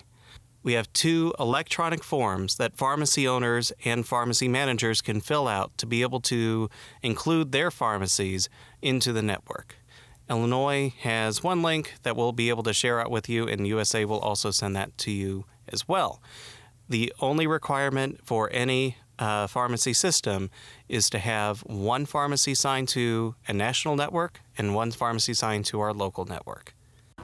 We 0.63 0.75
have 0.75 0.93
two 0.93 1.35
electronic 1.41 2.05
forms 2.05 2.55
that 2.59 2.77
pharmacy 2.77 3.27
owners 3.27 3.73
and 3.85 4.07
pharmacy 4.07 4.47
managers 4.47 5.01
can 5.01 5.21
fill 5.21 5.49
out 5.49 5.77
to 5.79 5.87
be 5.87 6.03
able 6.03 6.21
to 6.21 6.71
include 7.03 7.51
their 7.51 7.73
pharmacies 7.73 8.49
into 8.81 9.13
the 9.13 9.23
network. 9.23 9.78
Illinois 10.31 10.93
has 11.01 11.43
one 11.43 11.63
link 11.63 11.95
that 12.03 12.17
we'll 12.17 12.33
be 12.33 12.49
able 12.49 12.63
to 12.65 12.73
share 12.73 13.01
out 13.01 13.11
with 13.11 13.29
you, 13.29 13.49
and 13.49 13.67
USA 13.67 14.05
will 14.05 14.19
also 14.19 14.51
send 14.51 14.77
that 14.77 14.97
to 14.99 15.11
you 15.11 15.45
as 15.69 15.89
well. 15.89 16.23
The 16.89 17.13
only 17.21 17.47
requirement 17.47 18.21
for 18.25 18.51
any 18.53 18.97
uh, 19.19 19.47
pharmacy 19.47 19.93
system 19.93 20.51
is 20.89 21.11
to 21.11 21.19
have 21.19 21.61
one 21.61 22.07
pharmacy 22.07 22.55
signed 22.55 22.89
to 22.89 23.35
a 23.47 23.53
national 23.53 23.97
network 23.97 24.41
and 24.57 24.75
one 24.75 24.91
pharmacy 24.91 25.35
signed 25.35 25.65
to 25.67 25.81
our 25.81 25.93
local 25.93 26.25
network. 26.25 26.75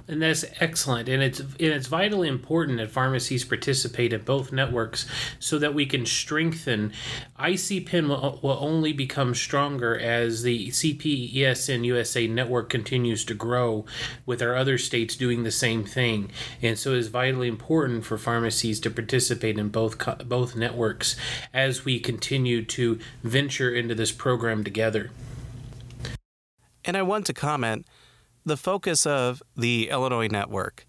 And 0.07 0.21
that's 0.21 0.45
excellent. 0.61 1.09
And 1.09 1.23
it's 1.23 1.41
and 1.41 1.55
it's 1.59 1.87
vitally 1.87 2.29
important 2.29 2.77
that 2.77 2.91
pharmacies 2.91 3.43
participate 3.43 4.13
in 4.13 4.21
both 4.21 4.53
networks 4.53 5.07
so 5.39 5.59
that 5.59 5.73
we 5.73 5.87
can 5.87 6.05
strengthen. 6.05 6.93
ICPEN 7.39 8.09
will, 8.09 8.39
will 8.43 8.59
only 8.61 8.93
become 8.93 9.35
stronger 9.35 9.99
as 9.99 10.43
the 10.43 10.69
CPESN 10.69 11.87
USA 11.87 12.27
network 12.27 12.69
continues 12.69 13.25
to 13.25 13.35
grow, 13.35 13.87
with 14.27 14.43
our 14.43 14.55
other 14.55 14.77
states 14.77 15.17
doing 15.17 15.43
the 15.43 15.51
same 15.51 15.85
thing. 15.85 16.31
And 16.61 16.79
so 16.79 16.93
it's 16.93 17.09
vitally 17.09 17.49
important 17.49 18.05
for 18.05 18.19
pharmacies 18.19 18.81
to 18.81 18.91
participate 18.91 19.59
in 19.59 19.71
both 19.71 19.97
both 20.29 20.55
networks 20.55 21.17
as 21.55 21.87
we 21.87 21.99
continue 21.99 22.63
to 22.67 22.99
venture 23.23 23.75
into 23.75 23.95
this 23.95 24.13
program 24.13 24.65
together. 24.65 25.11
And 26.85 26.97
I 26.97 27.03
want 27.03 27.25
to 27.27 27.33
comment 27.33 27.87
the 28.45 28.57
focus 28.57 29.07
of 29.07 29.43
the 29.57 29.89
Illinois 29.91 30.29
network 30.29 30.87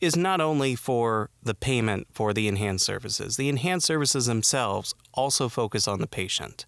is 0.00 0.16
not 0.16 0.40
only 0.40 0.74
for 0.74 1.30
the 1.42 1.54
payment 1.54 2.06
for 2.12 2.32
the 2.32 2.46
enhanced 2.46 2.84
services, 2.84 3.36
the 3.36 3.48
enhanced 3.48 3.86
services 3.86 4.26
themselves 4.26 4.94
also 5.14 5.48
focus 5.48 5.88
on 5.88 6.00
the 6.00 6.06
patient. 6.06 6.66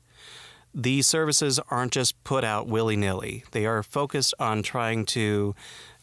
These 0.75 1.07
services 1.07 1.61
aren't 1.69 1.93
just 1.93 2.23
put 2.25 2.45
out 2.45 2.67
willy 2.67 2.97
nilly, 2.97 3.45
they 3.53 3.67
are 3.67 3.83
focused 3.83 4.35
on 4.39 4.63
trying 4.63 5.05
to 5.07 5.55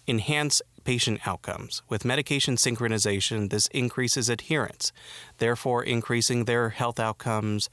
enhance 0.08 0.62
patient 0.84 1.28
outcomes. 1.28 1.82
With 1.90 2.06
medication 2.06 2.56
synchronization, 2.56 3.50
this 3.50 3.68
increases 3.68 4.30
adherence, 4.30 4.94
therefore, 5.38 5.84
increasing 5.84 6.46
their 6.46 6.70
health 6.70 7.00
outcomes, 7.00 7.70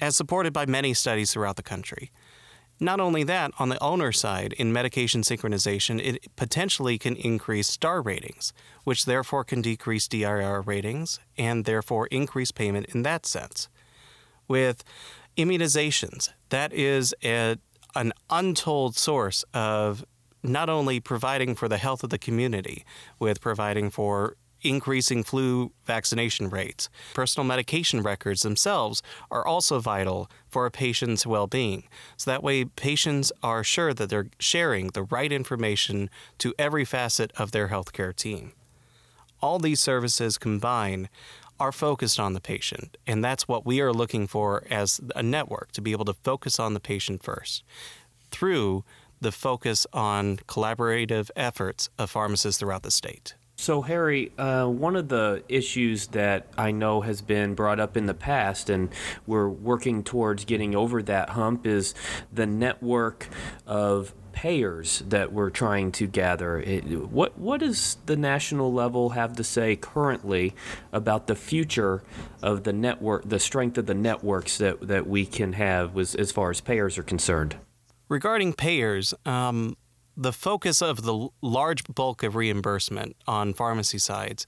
as 0.00 0.14
supported 0.14 0.52
by 0.52 0.66
many 0.66 0.92
studies 0.92 1.32
throughout 1.32 1.56
the 1.56 1.62
country. 1.62 2.10
Not 2.84 3.00
only 3.00 3.22
that, 3.24 3.50
on 3.58 3.70
the 3.70 3.82
owner 3.82 4.12
side, 4.12 4.52
in 4.52 4.70
medication 4.70 5.22
synchronization, 5.22 5.98
it 6.04 6.36
potentially 6.36 6.98
can 6.98 7.16
increase 7.16 7.66
star 7.66 8.02
ratings, 8.02 8.52
which 8.84 9.06
therefore 9.06 9.42
can 9.42 9.62
decrease 9.62 10.06
DIR 10.06 10.60
ratings 10.60 11.18
and 11.38 11.64
therefore 11.64 12.08
increase 12.08 12.50
payment 12.50 12.84
in 12.94 13.02
that 13.02 13.24
sense. 13.24 13.70
With 14.48 14.84
immunizations, 15.38 16.28
that 16.50 16.74
is 16.74 17.14
a, 17.24 17.56
an 17.94 18.12
untold 18.28 18.98
source 18.98 19.46
of 19.54 20.04
not 20.42 20.68
only 20.68 21.00
providing 21.00 21.54
for 21.54 21.68
the 21.68 21.78
health 21.78 22.04
of 22.04 22.10
the 22.10 22.18
community, 22.18 22.84
with 23.18 23.40
providing 23.40 23.88
for 23.88 24.36
increasing 24.64 25.22
flu 25.22 25.72
vaccination 25.84 26.48
rates. 26.48 26.88
Personal 27.14 27.46
medication 27.46 28.02
records 28.02 28.42
themselves 28.42 29.02
are 29.30 29.46
also 29.46 29.78
vital 29.78 30.30
for 30.48 30.66
a 30.66 30.70
patient's 30.70 31.26
well 31.26 31.46
being. 31.46 31.84
So 32.16 32.30
that 32.30 32.42
way, 32.42 32.64
patients 32.64 33.30
are 33.42 33.62
sure 33.62 33.94
that 33.94 34.08
they're 34.08 34.30
sharing 34.38 34.88
the 34.88 35.02
right 35.02 35.30
information 35.30 36.10
to 36.38 36.54
every 36.58 36.84
facet 36.84 37.32
of 37.36 37.52
their 37.52 37.68
healthcare 37.68 38.14
team. 38.14 38.52
All 39.40 39.58
these 39.58 39.80
services 39.80 40.38
combined 40.38 41.08
are 41.60 41.72
focused 41.72 42.18
on 42.18 42.32
the 42.32 42.40
patient, 42.40 42.96
and 43.06 43.24
that's 43.24 43.46
what 43.46 43.64
we 43.64 43.80
are 43.80 43.92
looking 43.92 44.26
for 44.26 44.64
as 44.70 45.00
a 45.14 45.22
network 45.22 45.70
to 45.72 45.80
be 45.80 45.92
able 45.92 46.04
to 46.06 46.14
focus 46.14 46.58
on 46.58 46.74
the 46.74 46.80
patient 46.80 47.22
first 47.22 47.62
through 48.30 48.84
the 49.20 49.32
focus 49.32 49.86
on 49.92 50.36
collaborative 50.48 51.30
efforts 51.36 51.88
of 51.98 52.10
pharmacists 52.10 52.58
throughout 52.58 52.82
the 52.82 52.90
state. 52.90 53.34
So, 53.64 53.80
Harry, 53.80 54.30
uh, 54.36 54.66
one 54.66 54.94
of 54.94 55.08
the 55.08 55.42
issues 55.48 56.08
that 56.08 56.48
I 56.58 56.70
know 56.70 57.00
has 57.00 57.22
been 57.22 57.54
brought 57.54 57.80
up 57.80 57.96
in 57.96 58.04
the 58.04 58.12
past, 58.12 58.68
and 58.68 58.90
we're 59.26 59.48
working 59.48 60.04
towards 60.04 60.44
getting 60.44 60.74
over 60.74 61.02
that 61.04 61.30
hump, 61.30 61.66
is 61.66 61.94
the 62.30 62.44
network 62.44 63.26
of 63.66 64.12
payers 64.32 65.02
that 65.08 65.32
we're 65.32 65.48
trying 65.48 65.92
to 65.92 66.06
gather. 66.06 66.60
It, 66.60 67.08
what 67.08 67.38
what 67.38 67.60
does 67.60 67.96
the 68.04 68.16
national 68.16 68.70
level 68.70 69.08
have 69.10 69.34
to 69.36 69.42
say 69.42 69.76
currently 69.76 70.54
about 70.92 71.26
the 71.26 71.34
future 71.34 72.02
of 72.42 72.64
the 72.64 72.72
network, 72.74 73.26
the 73.26 73.40
strength 73.40 73.78
of 73.78 73.86
the 73.86 73.94
networks 73.94 74.58
that, 74.58 74.88
that 74.88 75.06
we 75.06 75.24
can 75.24 75.54
have 75.54 75.96
as 75.96 76.30
far 76.32 76.50
as 76.50 76.60
payers 76.60 76.98
are 76.98 77.02
concerned? 77.02 77.56
Regarding 78.10 78.52
payers, 78.52 79.14
um, 79.24 79.78
the 80.16 80.32
focus 80.32 80.80
of 80.80 81.02
the 81.02 81.28
large 81.42 81.84
bulk 81.84 82.22
of 82.22 82.36
reimbursement 82.36 83.16
on 83.26 83.52
pharmacy 83.52 83.98
sides 83.98 84.46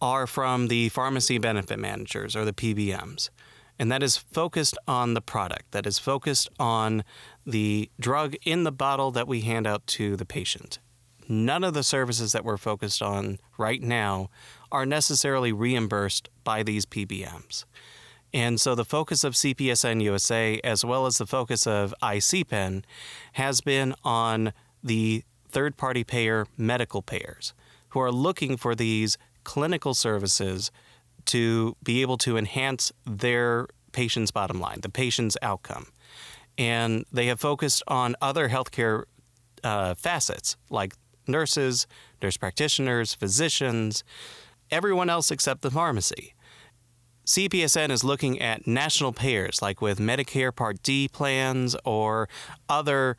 are 0.00 0.26
from 0.26 0.68
the 0.68 0.88
pharmacy 0.88 1.38
benefit 1.38 1.78
managers 1.78 2.34
or 2.34 2.44
the 2.44 2.52
PBMs. 2.52 3.30
And 3.78 3.90
that 3.90 4.02
is 4.02 4.16
focused 4.16 4.76
on 4.86 5.14
the 5.14 5.20
product, 5.22 5.72
that 5.72 5.86
is 5.86 5.98
focused 5.98 6.50
on 6.58 7.02
the 7.46 7.90
drug 7.98 8.36
in 8.44 8.64
the 8.64 8.72
bottle 8.72 9.10
that 9.12 9.26
we 9.26 9.40
hand 9.40 9.66
out 9.66 9.86
to 9.88 10.16
the 10.16 10.26
patient. 10.26 10.78
None 11.28 11.64
of 11.64 11.74
the 11.74 11.82
services 11.82 12.32
that 12.32 12.44
we're 12.44 12.56
focused 12.56 13.00
on 13.00 13.38
right 13.56 13.80
now 13.82 14.28
are 14.70 14.84
necessarily 14.84 15.52
reimbursed 15.52 16.28
by 16.44 16.62
these 16.62 16.84
PBMs. 16.84 17.64
And 18.32 18.60
so 18.60 18.74
the 18.74 18.84
focus 18.84 19.24
of 19.24 19.34
CPSN 19.34 20.02
USA, 20.02 20.60
as 20.62 20.84
well 20.84 21.06
as 21.06 21.18
the 21.18 21.26
focus 21.26 21.66
of 21.66 21.94
ICPEN, 22.02 22.84
has 23.32 23.60
been 23.60 23.94
on 24.04 24.52
the 24.82 25.24
third 25.48 25.76
party 25.76 26.04
payer 26.04 26.46
medical 26.56 27.02
payers 27.02 27.54
who 27.90 28.00
are 28.00 28.12
looking 28.12 28.56
for 28.56 28.74
these 28.74 29.18
clinical 29.42 29.94
services 29.94 30.70
to 31.26 31.76
be 31.82 32.02
able 32.02 32.16
to 32.18 32.36
enhance 32.36 32.92
their 33.04 33.66
patient's 33.92 34.30
bottom 34.30 34.60
line, 34.60 34.80
the 34.80 34.88
patient's 34.88 35.36
outcome. 35.42 35.86
And 36.56 37.04
they 37.10 37.26
have 37.26 37.40
focused 37.40 37.82
on 37.88 38.14
other 38.20 38.48
healthcare 38.48 39.04
uh, 39.64 39.94
facets 39.94 40.56
like 40.70 40.94
nurses, 41.26 41.86
nurse 42.22 42.36
practitioners, 42.36 43.14
physicians, 43.14 44.04
everyone 44.70 45.10
else 45.10 45.30
except 45.30 45.62
the 45.62 45.70
pharmacy. 45.70 46.34
CPSN 47.30 47.92
is 47.92 48.02
looking 48.02 48.40
at 48.42 48.66
national 48.66 49.12
payers 49.12 49.62
like 49.62 49.80
with 49.80 50.00
Medicare 50.00 50.52
Part 50.52 50.82
D 50.82 51.06
plans 51.06 51.76
or 51.84 52.28
other 52.68 53.16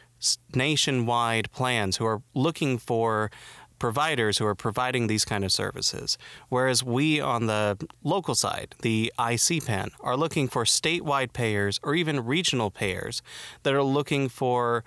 nationwide 0.54 1.50
plans 1.54 1.96
who 1.96 2.06
are 2.06 2.22
looking 2.34 2.78
for 2.78 3.32
providers 3.80 4.38
who 4.38 4.46
are 4.46 4.54
providing 4.54 5.08
these 5.08 5.24
kind 5.24 5.46
of 5.46 5.52
services. 5.54 6.18
Whereas 6.50 6.84
we 6.84 7.22
on 7.22 7.46
the 7.46 7.78
local 8.04 8.36
side, 8.36 8.76
the 8.82 9.14
ICPEN, 9.18 9.92
are 10.02 10.18
looking 10.18 10.50
for 10.50 10.66
statewide 10.66 11.32
payers 11.32 11.80
or 11.82 11.96
even 11.96 12.26
regional 12.26 12.70
payers 12.70 13.22
that 13.64 13.74
are 13.74 13.82
looking 13.82 14.28
for 14.28 14.84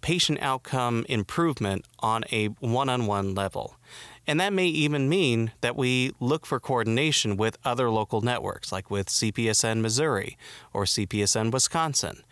patient 0.00 0.38
outcome 0.40 1.04
improvement 1.10 1.84
on 1.98 2.24
a 2.32 2.46
one 2.60 2.88
on 2.88 3.06
one 3.06 3.34
level. 3.34 3.76
And 4.26 4.40
that 4.40 4.52
may 4.52 4.66
even 4.66 5.08
mean 5.08 5.52
that 5.60 5.76
we 5.76 6.12
look 6.18 6.46
for 6.46 6.58
coordination 6.58 7.36
with 7.36 7.58
other 7.64 7.90
local 7.90 8.20
networks, 8.20 8.72
like 8.72 8.90
with 8.90 9.08
CPSN 9.08 9.80
Missouri 9.80 10.36
or 10.72 10.84
CPSN 10.84 11.52
Wisconsin. 11.52 12.22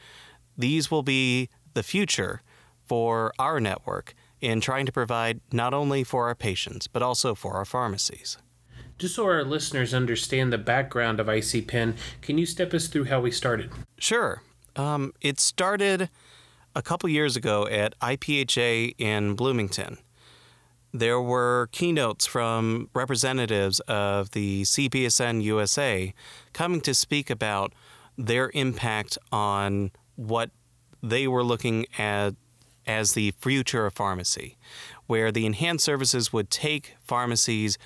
These 0.58 0.90
will 0.90 1.02
be 1.02 1.48
the 1.74 1.82
future 1.82 2.42
for 2.86 3.32
our 3.38 3.60
network 3.60 4.14
in 4.40 4.60
trying 4.60 4.86
to 4.86 4.92
provide 4.92 5.40
not 5.52 5.72
only 5.72 6.04
for 6.04 6.26
our 6.26 6.34
patients, 6.34 6.86
but 6.86 7.02
also 7.02 7.34
for 7.34 7.54
our 7.54 7.64
pharmacies. 7.64 8.38
Just 8.98 9.16
so 9.16 9.24
our 9.24 9.42
listeners 9.42 9.92
understand 9.92 10.52
the 10.52 10.58
background 10.58 11.18
of 11.18 11.26
ICPEN, 11.26 11.94
can 12.22 12.38
you 12.38 12.46
step 12.46 12.72
us 12.74 12.86
through 12.86 13.04
how 13.04 13.20
we 13.20 13.30
started? 13.30 13.70
Sure. 13.98 14.42
Um, 14.76 15.12
it 15.20 15.40
started 15.40 16.08
a 16.76 16.82
couple 16.82 17.08
years 17.08 17.36
ago 17.36 17.66
at 17.66 17.98
IPHA 18.00 18.94
in 18.98 19.34
Bloomington. 19.34 19.98
There 20.96 21.20
were 21.20 21.70
keynotes 21.72 22.24
from 22.24 22.88
representatives 22.94 23.80
of 23.80 24.30
the 24.30 24.62
CPSN 24.62 25.42
USA 25.42 26.14
coming 26.52 26.80
to 26.82 26.94
speak 26.94 27.30
about 27.30 27.72
their 28.16 28.52
impact 28.54 29.18
on 29.32 29.90
what 30.14 30.50
they 31.02 31.26
were 31.26 31.42
looking 31.42 31.86
at 31.98 32.36
as 32.86 33.14
the 33.14 33.32
future 33.40 33.86
of 33.86 33.94
pharmacy, 33.94 34.56
where 35.08 35.32
the 35.32 35.46
enhanced 35.46 35.84
services 35.84 36.32
would 36.32 36.48
take 36.48 36.94
pharmacies 37.02 37.76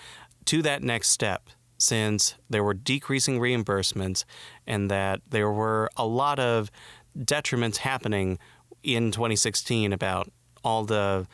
to 0.44 0.60
that 0.60 0.82
next 0.82 1.08
step 1.08 1.48
since 1.78 2.34
there 2.50 2.62
were 2.62 2.74
decreasing 2.74 3.38
reimbursements 3.40 4.26
and 4.66 4.90
that 4.90 5.22
there 5.30 5.50
were 5.50 5.88
a 5.96 6.04
lot 6.04 6.38
of 6.38 6.70
detriments 7.16 7.78
happening 7.78 8.38
in 8.82 9.10
2016 9.12 9.94
about 9.94 10.30
all 10.62 10.84
the 10.84 11.26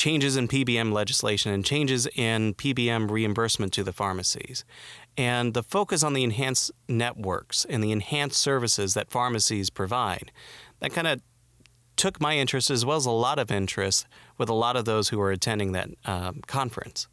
changes 0.00 0.34
in 0.34 0.48
PBM 0.48 0.94
legislation 0.94 1.52
and 1.52 1.62
changes 1.62 2.08
in 2.14 2.54
PBM 2.54 3.10
reimbursement 3.10 3.70
to 3.74 3.84
the 3.84 3.92
pharmacies. 3.92 4.64
And 5.18 5.52
the 5.52 5.62
focus 5.62 6.02
on 6.02 6.14
the 6.14 6.24
enhanced 6.24 6.72
networks 6.88 7.66
and 7.66 7.84
the 7.84 7.92
enhanced 7.92 8.40
services 8.40 8.94
that 8.94 9.10
pharmacies 9.10 9.68
provide, 9.68 10.32
that 10.78 10.94
kind 10.94 11.06
of 11.06 11.20
took 11.96 12.18
my 12.18 12.38
interest 12.38 12.70
as 12.70 12.86
well 12.86 12.96
as 12.96 13.04
a 13.04 13.10
lot 13.10 13.38
of 13.38 13.50
interest 13.50 14.06
with 14.38 14.48
a 14.48 14.54
lot 14.54 14.74
of 14.74 14.86
those 14.86 15.10
who 15.10 15.18
were 15.18 15.32
attending 15.32 15.72
that 15.72 15.90
um, 16.06 16.40
conference. 16.46 17.06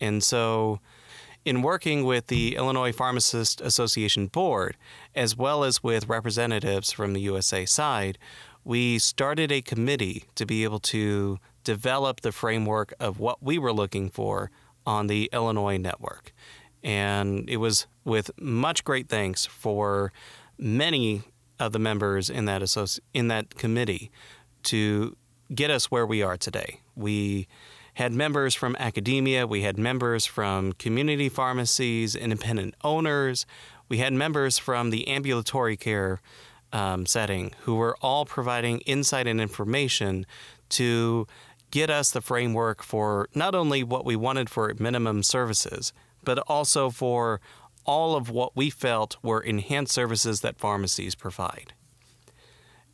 And 0.00 0.20
so, 0.20 0.80
in 1.44 1.62
working 1.62 2.02
with 2.02 2.26
the 2.26 2.56
Illinois 2.56 2.90
Pharmacist 2.90 3.60
Association 3.60 4.26
Board, 4.26 4.76
as 5.14 5.36
well 5.36 5.62
as 5.62 5.80
with 5.80 6.08
representatives 6.08 6.90
from 6.90 7.12
the 7.12 7.20
USA 7.20 7.64
side, 7.64 8.18
we 8.64 8.98
started 8.98 9.52
a 9.52 9.62
committee 9.62 10.24
to 10.34 10.44
be 10.44 10.64
able 10.64 10.80
to 10.80 11.38
develop 11.66 12.20
the 12.20 12.30
framework 12.30 12.94
of 13.00 13.18
what 13.18 13.42
we 13.42 13.58
were 13.58 13.72
looking 13.72 14.08
for 14.08 14.52
on 14.86 15.08
the 15.08 15.28
Illinois 15.32 15.76
network. 15.76 16.32
And 16.84 17.50
it 17.50 17.56
was 17.56 17.88
with 18.04 18.30
much 18.40 18.84
great 18.84 19.08
thanks 19.08 19.44
for 19.44 20.12
many 20.56 21.22
of 21.58 21.72
the 21.72 21.80
members 21.80 22.30
in 22.30 22.44
that 22.44 22.62
associ- 22.62 23.00
in 23.12 23.26
that 23.28 23.56
committee 23.56 24.12
to 24.62 25.16
get 25.52 25.70
us 25.70 25.90
where 25.90 26.06
we 26.06 26.22
are 26.22 26.36
today. 26.36 26.80
We 26.94 27.48
had 27.94 28.12
members 28.12 28.54
from 28.54 28.76
academia, 28.78 29.44
we 29.44 29.62
had 29.62 29.76
members 29.76 30.24
from 30.24 30.72
community 30.74 31.28
pharmacies, 31.28 32.14
independent 32.14 32.74
owners, 32.84 33.44
we 33.88 33.98
had 33.98 34.12
members 34.12 34.56
from 34.56 34.90
the 34.90 35.08
ambulatory 35.08 35.76
care 35.76 36.20
um, 36.72 37.06
setting 37.06 37.52
who 37.62 37.74
were 37.74 37.96
all 38.00 38.24
providing 38.24 38.78
insight 38.80 39.26
and 39.26 39.40
information 39.40 40.26
to 40.68 41.26
get 41.70 41.90
us 41.90 42.10
the 42.10 42.20
framework 42.20 42.82
for 42.82 43.28
not 43.34 43.54
only 43.54 43.82
what 43.82 44.04
we 44.04 44.16
wanted 44.16 44.48
for 44.48 44.72
minimum 44.78 45.22
services, 45.22 45.92
but 46.24 46.38
also 46.46 46.90
for 46.90 47.40
all 47.84 48.16
of 48.16 48.30
what 48.30 48.56
we 48.56 48.68
felt 48.70 49.16
were 49.22 49.40
enhanced 49.40 49.92
services 49.92 50.40
that 50.40 50.58
pharmacies 50.58 51.14
provide. 51.14 51.72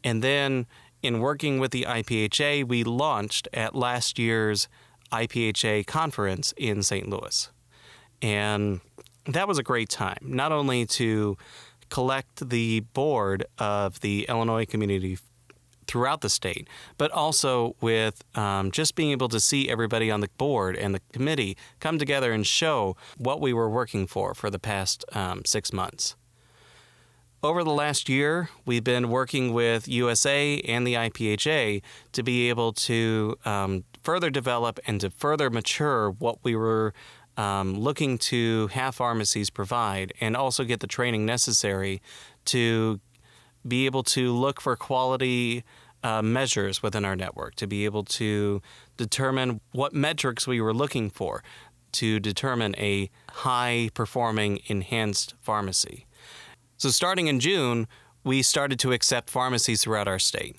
And 0.04 0.22
then 0.22 0.66
in 1.02 1.20
working 1.20 1.58
with 1.58 1.70
the 1.70 1.86
IPHA, 1.88 2.68
we 2.68 2.84
launched 2.84 3.48
at 3.52 3.74
last 3.74 4.18
year's 4.18 4.68
IPHA 5.10 5.86
conference 5.86 6.54
in 6.56 6.82
St. 6.82 7.08
Louis. 7.08 7.50
And 8.20 8.80
that 9.26 9.48
was 9.48 9.58
a 9.58 9.62
great 9.62 9.88
time, 9.88 10.18
not 10.22 10.52
only 10.52 10.86
to 10.86 11.36
collect 11.88 12.48
the 12.48 12.80
board 12.80 13.44
of 13.58 14.00
the 14.00 14.26
Illinois 14.28 14.64
community 14.64 15.18
throughout 15.86 16.20
the 16.20 16.28
state, 16.28 16.68
but 16.98 17.10
also 17.10 17.76
with 17.80 18.22
um, 18.36 18.70
just 18.70 18.94
being 18.94 19.10
able 19.10 19.28
to 19.28 19.40
see 19.40 19.68
everybody 19.68 20.10
on 20.10 20.20
the 20.20 20.28
board 20.38 20.76
and 20.76 20.94
the 20.94 21.00
committee 21.12 21.56
come 21.80 21.98
together 21.98 22.32
and 22.32 22.46
show 22.46 22.96
what 23.18 23.40
we 23.40 23.52
were 23.52 23.68
working 23.68 24.06
for 24.06 24.34
for 24.34 24.50
the 24.50 24.58
past 24.58 25.04
um, 25.12 25.44
six 25.44 25.72
months. 25.72 26.16
Over 27.44 27.64
the 27.64 27.72
last 27.72 28.08
year, 28.08 28.50
we've 28.64 28.84
been 28.84 29.08
working 29.08 29.52
with 29.52 29.88
USA 29.88 30.60
and 30.60 30.86
the 30.86 30.94
IPHA 30.94 31.82
to 32.12 32.22
be 32.22 32.48
able 32.48 32.72
to 32.74 33.36
um, 33.44 33.82
further 34.04 34.30
develop 34.30 34.78
and 34.86 35.00
to 35.00 35.10
further 35.10 35.50
mature 35.50 36.12
what 36.12 36.38
we 36.44 36.54
were 36.54 36.94
um, 37.36 37.74
looking 37.74 38.16
to 38.18 38.68
have 38.68 38.94
pharmacies 38.94 39.50
provide 39.50 40.12
and 40.20 40.36
also 40.36 40.62
get 40.62 40.78
the 40.78 40.86
training 40.86 41.26
necessary 41.26 42.00
to 42.44 43.00
be 43.66 43.86
able 43.86 44.02
to 44.02 44.32
look 44.32 44.60
for 44.60 44.76
quality 44.76 45.64
uh, 46.02 46.22
measures 46.22 46.82
within 46.82 47.04
our 47.04 47.16
network, 47.16 47.54
to 47.56 47.66
be 47.66 47.84
able 47.84 48.04
to 48.04 48.60
determine 48.96 49.60
what 49.72 49.92
metrics 49.92 50.46
we 50.46 50.60
were 50.60 50.74
looking 50.74 51.10
for 51.10 51.42
to 51.92 52.18
determine 52.18 52.74
a 52.78 53.10
high 53.30 53.90
performing 53.94 54.60
enhanced 54.66 55.34
pharmacy. 55.40 56.06
So, 56.78 56.88
starting 56.88 57.28
in 57.28 57.38
June, 57.38 57.86
we 58.24 58.42
started 58.42 58.78
to 58.80 58.92
accept 58.92 59.30
pharmacies 59.30 59.82
throughout 59.82 60.08
our 60.08 60.18
state. 60.18 60.56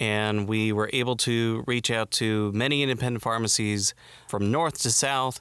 And 0.00 0.48
we 0.48 0.72
were 0.72 0.90
able 0.92 1.16
to 1.18 1.62
reach 1.66 1.90
out 1.90 2.10
to 2.12 2.50
many 2.52 2.82
independent 2.82 3.22
pharmacies 3.22 3.94
from 4.28 4.50
north 4.50 4.80
to 4.82 4.90
south. 4.90 5.40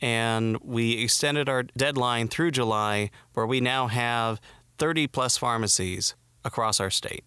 And 0.00 0.58
we 0.62 1.02
extended 1.02 1.48
our 1.48 1.62
deadline 1.62 2.28
through 2.28 2.50
July, 2.50 3.10
where 3.34 3.46
we 3.46 3.60
now 3.60 3.86
have 3.86 4.40
30 4.78 5.06
plus 5.06 5.36
pharmacies 5.36 6.14
across 6.44 6.80
our 6.80 6.90
state. 6.90 7.24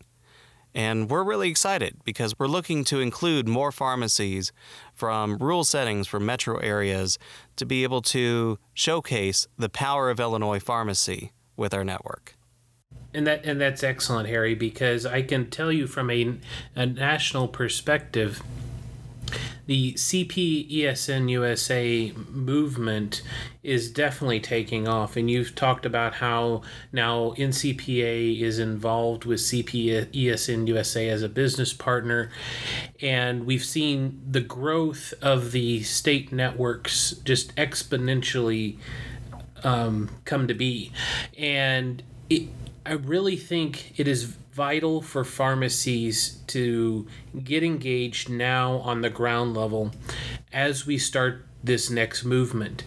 And 0.75 1.09
we're 1.09 1.23
really 1.23 1.49
excited 1.49 1.95
because 2.03 2.37
we're 2.37 2.47
looking 2.47 2.83
to 2.85 2.99
include 2.99 3.47
more 3.47 3.71
pharmacies 3.71 4.51
from 4.93 5.37
rural 5.37 5.63
settings, 5.63 6.05
from 6.05 6.25
metro 6.25 6.57
areas, 6.57 7.17
to 7.55 7.65
be 7.65 7.83
able 7.83 8.01
to 8.01 8.59
showcase 8.73 9.47
the 9.57 9.69
power 9.69 10.09
of 10.09 10.19
Illinois 10.19 10.59
pharmacy 10.59 11.31
with 11.55 11.73
our 11.73 11.85
network. 11.85 12.35
And 13.13 13.25
that 13.25 13.45
and 13.45 13.61
that's 13.61 13.81
excellent, 13.81 14.27
Harry, 14.27 14.55
because 14.55 15.05
I 15.05 15.21
can 15.21 15.49
tell 15.49 15.71
you 15.71 15.87
from 15.87 16.11
a, 16.11 16.35
a 16.75 16.85
national 16.85 17.47
perspective, 17.47 18.43
the 19.65 19.93
CPESN 19.93 21.29
USA 21.29 22.13
movement 22.29 23.23
is 23.63 23.89
definitely 23.89 24.39
taking 24.39 24.87
off. 24.87 25.15
And 25.17 25.29
you've 25.29 25.55
talked 25.55 25.85
about 25.85 26.15
how 26.15 26.61
now 26.91 27.33
NCPA 27.37 28.41
is 28.41 28.59
involved 28.59 29.25
with 29.25 29.39
CPESN 29.39 30.67
USA 30.67 31.09
as 31.09 31.23
a 31.23 31.29
business 31.29 31.73
partner. 31.73 32.29
And 33.01 33.45
we've 33.45 33.65
seen 33.65 34.21
the 34.29 34.41
growth 34.41 35.13
of 35.21 35.51
the 35.51 35.81
state 35.83 36.31
networks 36.31 37.11
just 37.23 37.55
exponentially 37.55 38.77
um, 39.63 40.09
come 40.25 40.47
to 40.47 40.53
be. 40.53 40.91
And 41.37 42.03
it, 42.29 42.49
I 42.85 42.93
really 42.93 43.35
think 43.35 43.99
it 43.99 44.07
is 44.07 44.23
vital 44.23 45.01
for 45.01 45.23
pharmacies 45.23 46.37
to 46.47 47.07
get 47.43 47.63
engaged 47.63 48.29
now 48.29 48.77
on 48.77 49.01
the 49.01 49.09
ground 49.09 49.55
level 49.55 49.91
as 50.53 50.85
we 50.85 50.99
start 50.99 51.47
this 51.63 51.89
next 51.89 52.23
movement. 52.23 52.83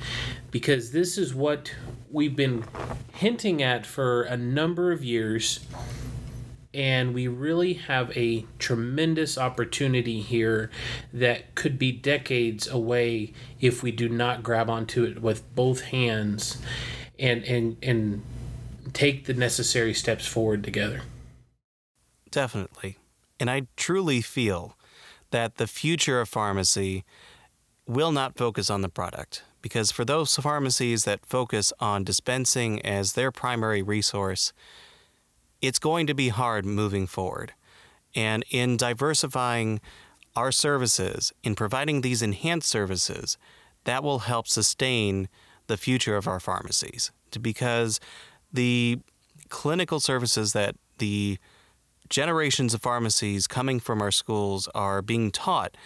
Because 0.53 0.93
this 0.93 1.19
is 1.19 1.35
what 1.35 1.75
we've 2.11 2.37
been 2.37 2.65
hinting 3.13 3.61
at 3.61 3.85
for 3.85 4.23
a 4.23 4.37
number 4.37 4.93
of 4.93 5.05
years 5.05 5.61
and 6.73 7.15
we 7.15 7.27
really 7.27 7.73
have 7.73 8.17
a 8.17 8.47
tremendous 8.59 9.37
opportunity 9.37 10.21
here 10.21 10.71
that 11.13 11.55
could 11.55 11.79
be 11.79 11.91
decades 11.91 12.69
away 12.69 13.33
if 13.59 13.83
we 13.83 13.91
do 13.91 14.09
not 14.09 14.43
grab 14.43 14.69
onto 14.69 15.03
it 15.03 15.21
with 15.21 15.55
both 15.55 15.81
hands 15.81 16.59
and 17.19 17.43
and 17.45 17.77
and 17.83 18.23
take 18.99 19.27
the 19.27 19.35
necessary 19.35 19.95
steps 19.95 20.27
forward 20.27 20.65
together. 20.65 21.03
Definitely. 22.33 22.97
And 23.39 23.49
I 23.49 23.69
truly 23.77 24.21
feel 24.21 24.77
that 25.31 25.57
the 25.57 25.69
future 25.69 26.21
of 26.21 26.29
pharmacy 26.29 27.05
will 27.87 28.11
not 28.11 28.37
focus 28.37 28.69
on 28.69 28.83
the 28.83 28.89
product 28.89 29.45
because 29.63 29.93
for 29.93 30.05
those 30.05 30.35
pharmacies 30.35 31.05
that 31.05 31.25
focus 31.25 31.73
on 31.79 32.03
dispensing 32.03 32.85
as 32.85 33.13
their 33.13 33.31
primary 33.31 33.83
resource, 33.83 34.53
it's 35.63 35.79
going 35.79 36.09
to 36.09 36.15
be 36.15 36.31
hard 36.31 36.67
moving 36.67 37.07
forward. 37.07 37.53
And 38.17 38.45
in 38.51 38.77
diversifying 38.77 39.81
our 40.35 40.51
services, 40.51 41.33
in 41.45 41.55
providing 41.55 42.01
these 42.01 42.21
enhanced 42.21 42.69
services, 42.69 43.39
that 43.85 44.03
will 44.03 44.21
help 44.21 44.49
sustain 44.49 45.29
the 45.69 45.77
future 45.77 46.17
of 46.17 46.27
our 46.27 46.41
pharmacies. 46.41 47.13
Because 47.41 48.01
the 48.53 48.99
clinical 49.49 50.01
services 50.01 50.53
that 50.53 50.77
the 50.99 51.39
generations 52.09 52.75
of 52.75 52.83
pharmacies 52.83 53.47
coming 53.47 53.81
from 53.81 54.01
our 54.01 54.11
schools 54.11 54.69
are 54.75 55.03
being 55.03 55.31
taught 55.31 55.77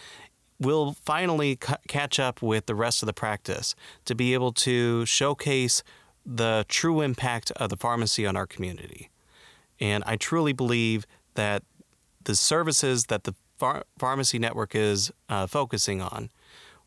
will 0.61 0.93
finally 0.93 1.59
c- 1.63 1.75
catch 1.89 2.21
up 2.21 2.41
with 2.41 2.67
the 2.67 2.75
rest 2.75 3.03
of 3.03 3.07
the 3.07 3.13
practice 3.13 3.75
to 4.05 4.15
be 4.15 4.33
able 4.33 4.53
to 4.53 5.05
showcase 5.07 5.83
the 6.25 6.65
true 6.69 7.01
impact 7.01 7.51
of 7.53 7.69
the 7.69 7.77
pharmacy 7.77 8.25
on 8.25 8.37
our 8.37 8.47
community. 8.47 9.11
And 9.81 10.05
I 10.07 10.17
truly 10.17 10.53
believe 10.53 11.07
that 11.35 11.65
the 12.25 12.37
services 12.37 13.07
that 13.07 13.25
the 13.25 13.35
phar- 13.59 13.85
pharmacy 13.99 14.39
network 14.39 14.75
is 14.77 15.11
uh, 15.29 15.49
focusing 15.49 16.01
on 16.01 16.31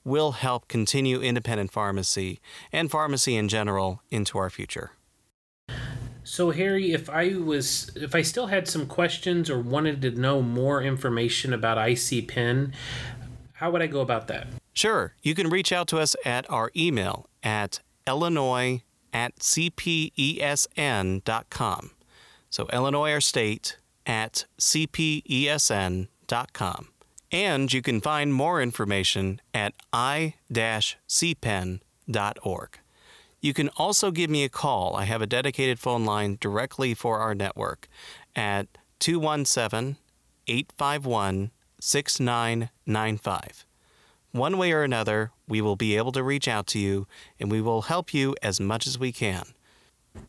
will 0.05 0.33
help 0.33 0.67
continue 0.67 1.19
independent 1.19 1.71
pharmacy 1.71 2.39
and 2.71 2.89
pharmacy 2.89 3.35
in 3.35 3.49
general 3.49 4.01
into 4.09 4.37
our 4.37 4.49
future. 4.49 4.91
So 6.25 6.49
Harry, 6.51 6.91
if 6.91 7.09
I 7.09 7.35
was 7.35 7.91
if 7.95 8.15
I 8.15 8.23
still 8.23 8.47
had 8.47 8.67
some 8.67 8.87
questions 8.87 9.47
or 9.49 9.59
wanted 9.59 10.01
to 10.01 10.11
know 10.11 10.41
more 10.41 10.81
information 10.81 11.53
about 11.53 11.77
IC 11.77 12.27
Pen, 12.27 12.73
how 13.53 13.69
would 13.71 13.83
I 13.83 13.87
go 13.87 14.01
about 14.01 14.27
that? 14.27 14.47
Sure, 14.73 15.13
you 15.21 15.35
can 15.35 15.49
reach 15.49 15.71
out 15.71 15.87
to 15.89 15.99
us 15.99 16.15
at 16.25 16.49
our 16.51 16.71
email 16.75 17.29
at 17.43 17.79
illinois 18.07 18.81
at 19.13 19.35
cpesn.com. 19.37 20.11
So 22.49 22.67
Illinois 22.73 23.11
our 23.11 23.21
state 23.21 23.77
at 24.05 24.45
cpesn.com. 24.59 26.07
And 27.31 27.73
you 27.73 27.81
can 27.81 28.01
find 28.01 28.33
more 28.33 28.61
information 28.61 29.41
at 29.53 29.73
i-cpen.org. 29.91 30.39
You 33.45 33.53
can 33.53 33.69
also 33.77 34.09
give 34.09 34.31
me 34.31 34.43
a 34.43 34.49
call. 34.49 34.95
I 34.95 35.03
have 35.03 35.21
a 35.21 35.27
dedicated 35.27 35.77
phone 35.77 36.03
line 36.03 36.39
directly 36.41 36.95
for 36.95 37.19
our 37.19 37.35
network 37.35 37.87
at 38.35 38.67
217 38.97 39.97
851 40.47 41.51
6995. 41.79 43.65
One 44.31 44.57
way 44.57 44.71
or 44.71 44.81
another, 44.81 45.31
we 45.47 45.61
will 45.61 45.75
be 45.75 45.95
able 45.95 46.11
to 46.13 46.23
reach 46.23 46.47
out 46.47 46.65
to 46.73 46.79
you 46.79 47.05
and 47.39 47.51
we 47.51 47.61
will 47.61 47.83
help 47.83 48.15
you 48.15 48.35
as 48.41 48.59
much 48.59 48.87
as 48.87 48.97
we 48.97 49.11
can. 49.11 49.53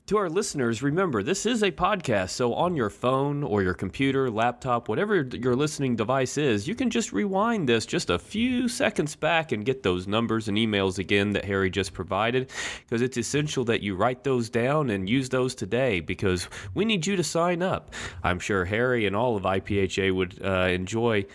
To 0.06 0.18
our 0.18 0.30
listeners, 0.30 0.84
remember 0.84 1.24
this 1.24 1.46
is 1.46 1.64
a 1.64 1.72
podcast, 1.72 2.30
so 2.30 2.54
on 2.54 2.76
your 2.76 2.90
phone 2.90 3.42
or 3.42 3.64
your 3.64 3.74
computer, 3.74 4.30
laptop, 4.30 4.88
whatever 4.88 5.22
your 5.22 5.56
listening 5.56 5.96
device 5.96 6.38
is, 6.38 6.68
you 6.68 6.76
can 6.76 6.90
just 6.90 7.12
rewind 7.12 7.68
this 7.68 7.84
just 7.84 8.08
a 8.08 8.16
few 8.16 8.68
seconds 8.68 9.16
back 9.16 9.50
and 9.50 9.64
get 9.64 9.82
those 9.82 10.06
numbers 10.06 10.46
and 10.46 10.56
emails 10.56 11.00
again 11.00 11.32
that 11.32 11.44
Harry 11.44 11.70
just 11.70 11.92
provided 11.92 12.52
because 12.84 13.02
it's 13.02 13.16
essential 13.16 13.64
that 13.64 13.82
you 13.82 13.96
write 13.96 14.22
those 14.22 14.48
down 14.48 14.90
and 14.90 15.10
use 15.10 15.28
those 15.28 15.56
today 15.56 15.98
because 15.98 16.48
we 16.72 16.84
need 16.84 17.04
you 17.04 17.16
to 17.16 17.24
sign 17.24 17.60
up. 17.60 17.92
I'm 18.22 18.38
sure 18.38 18.64
Harry 18.64 19.06
and 19.06 19.16
all 19.16 19.36
of 19.36 19.42
IPHA 19.42 20.14
would 20.14 20.40
uh, 20.40 20.68
enjoy 20.68 21.26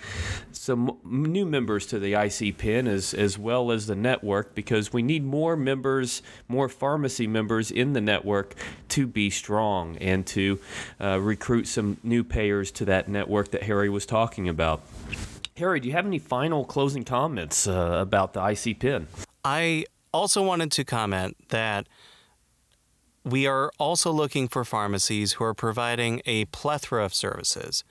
some 0.53 0.97
new 1.03 1.45
members 1.45 1.85
to 1.87 1.99
the 1.99 2.13
IC 2.13 2.57
PEN 2.57 2.87
as, 2.87 3.13
as 3.13 3.37
well 3.37 3.69
as 3.69 3.87
the 3.87 3.95
network 3.95 4.55
because 4.55 4.93
we 4.93 5.01
need 5.01 5.25
more 5.25 5.57
members, 5.57 6.21
more 6.47 6.69
pharmacy 6.69 7.27
members 7.27 7.69
in 7.69 7.91
the 7.91 7.99
network 7.99 8.40
to 8.89 9.08
be 9.08 9.30
strong 9.30 9.97
and 9.97 10.25
to 10.27 10.60
uh, 10.99 11.19
recruit 11.19 11.67
some 11.67 11.97
new 12.04 12.23
payers 12.23 12.71
to 12.71 12.86
that 12.86 13.08
network 13.08 13.51
that 13.51 13.63
Harry 13.63 13.89
was 13.89 14.06
talking 14.06 14.47
about. 14.49 14.82
Harry, 15.58 15.80
do 15.80 15.88
you 15.88 15.93
have 15.93 16.06
any 16.06 16.19
final 16.19 16.65
closing 16.65 17.04
comments 17.04 17.67
uh, 17.67 17.97
about 18.01 18.34
the 18.34 18.43
IC 18.43 18.80
PEN? 18.80 19.08
I 19.43 19.86
also 20.13 20.43
wanted 20.43 20.71
to 20.73 20.84
comment 20.84 21.38
that 21.49 21.88
we 23.23 23.45
are 23.45 23.71
also 23.77 24.12
looking 24.12 24.47
for 24.47 24.65
pharmacies 24.65 25.34
who 25.34 25.43
are 25.43 25.54
providing 25.54 26.21
a 26.25 26.45
plethora 26.45 27.06
of 27.06 27.13
services. 27.13 27.84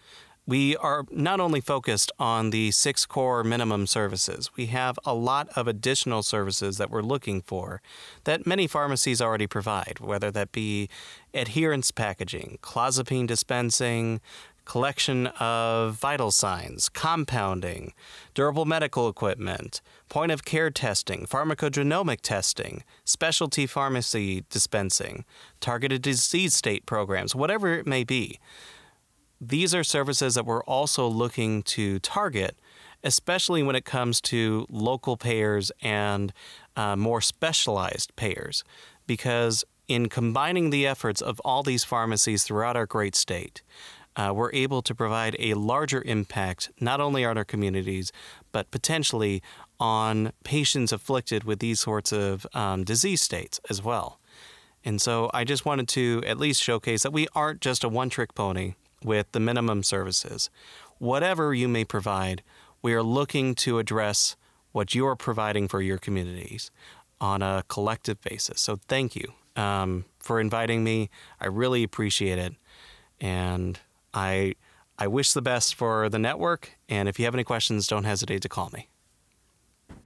We 0.50 0.76
are 0.78 1.04
not 1.12 1.38
only 1.38 1.60
focused 1.60 2.10
on 2.18 2.50
the 2.50 2.72
six 2.72 3.06
core 3.06 3.44
minimum 3.44 3.86
services, 3.86 4.50
we 4.56 4.66
have 4.66 4.98
a 5.04 5.14
lot 5.14 5.48
of 5.54 5.68
additional 5.68 6.24
services 6.24 6.76
that 6.76 6.90
we're 6.90 7.02
looking 7.02 7.40
for 7.40 7.80
that 8.24 8.48
many 8.48 8.66
pharmacies 8.66 9.22
already 9.22 9.46
provide, 9.46 10.00
whether 10.00 10.28
that 10.32 10.50
be 10.50 10.88
adherence 11.32 11.92
packaging, 11.92 12.58
clozapine 12.62 13.28
dispensing, 13.28 14.20
collection 14.64 15.28
of 15.38 15.94
vital 15.94 16.32
signs, 16.32 16.88
compounding, 16.88 17.92
durable 18.34 18.64
medical 18.64 19.08
equipment, 19.08 19.80
point 20.08 20.32
of 20.32 20.44
care 20.44 20.68
testing, 20.68 21.26
pharmacogenomic 21.26 22.22
testing, 22.22 22.82
specialty 23.04 23.68
pharmacy 23.68 24.44
dispensing, 24.50 25.24
targeted 25.60 26.02
disease 26.02 26.54
state 26.54 26.86
programs, 26.86 27.36
whatever 27.36 27.72
it 27.72 27.86
may 27.86 28.02
be 28.02 28.40
these 29.40 29.74
are 29.74 29.84
services 29.84 30.34
that 30.34 30.44
we're 30.44 30.64
also 30.64 31.08
looking 31.08 31.62
to 31.62 31.98
target, 32.00 32.58
especially 33.02 33.62
when 33.62 33.74
it 33.74 33.84
comes 33.84 34.20
to 34.20 34.66
local 34.68 35.16
payers 35.16 35.72
and 35.80 36.32
uh, 36.76 36.94
more 36.96 37.20
specialized 37.20 38.14
payers, 38.16 38.62
because 39.06 39.64
in 39.88 40.08
combining 40.08 40.70
the 40.70 40.86
efforts 40.86 41.20
of 41.20 41.40
all 41.40 41.62
these 41.62 41.84
pharmacies 41.84 42.44
throughout 42.44 42.76
our 42.76 42.86
great 42.86 43.16
state, 43.16 43.62
uh, 44.16 44.32
we're 44.34 44.52
able 44.52 44.82
to 44.82 44.94
provide 44.94 45.34
a 45.38 45.54
larger 45.54 46.02
impact 46.04 46.70
not 46.80 47.00
only 47.00 47.24
on 47.24 47.38
our 47.38 47.44
communities, 47.44 48.12
but 48.52 48.70
potentially 48.70 49.42
on 49.78 50.32
patients 50.44 50.92
afflicted 50.92 51.44
with 51.44 51.60
these 51.60 51.80
sorts 51.80 52.12
of 52.12 52.46
um, 52.52 52.84
disease 52.84 53.22
states 53.22 53.60
as 53.70 53.82
well. 53.82 54.20
And 54.84 55.00
so 55.00 55.30
I 55.32 55.44
just 55.44 55.64
wanted 55.64 55.88
to 55.88 56.22
at 56.26 56.38
least 56.38 56.62
showcase 56.62 57.02
that 57.02 57.12
we 57.12 57.28
aren't 57.34 57.60
just 57.60 57.84
a 57.84 57.88
one 57.88 58.10
trick 58.10 58.34
pony 58.34 58.74
with 59.04 59.30
the 59.32 59.40
minimum 59.40 59.82
services. 59.82 60.50
Whatever 60.98 61.54
you 61.54 61.68
may 61.68 61.84
provide, 61.84 62.42
we 62.82 62.94
are 62.94 63.02
looking 63.02 63.54
to 63.56 63.78
address 63.78 64.36
what 64.72 64.94
you 64.94 65.06
are 65.06 65.16
providing 65.16 65.68
for 65.68 65.80
your 65.82 65.98
communities 65.98 66.70
on 67.20 67.42
a 67.42 67.64
collective 67.68 68.20
basis. 68.22 68.60
So 68.60 68.78
thank 68.88 69.16
you 69.16 69.32
um, 69.56 70.04
for 70.18 70.40
inviting 70.40 70.84
me. 70.84 71.10
I 71.40 71.46
really 71.46 71.82
appreciate 71.82 72.38
it, 72.38 72.54
and 73.20 73.78
I 74.14 74.54
I 74.98 75.06
wish 75.06 75.32
the 75.32 75.42
best 75.42 75.74
for 75.74 76.10
the 76.10 76.18
network. 76.18 76.76
And 76.88 77.08
if 77.08 77.18
you 77.18 77.24
have 77.24 77.34
any 77.34 77.44
questions, 77.44 77.86
don't 77.86 78.04
hesitate 78.04 78.42
to 78.42 78.48
call 78.48 78.70
me. 78.72 78.89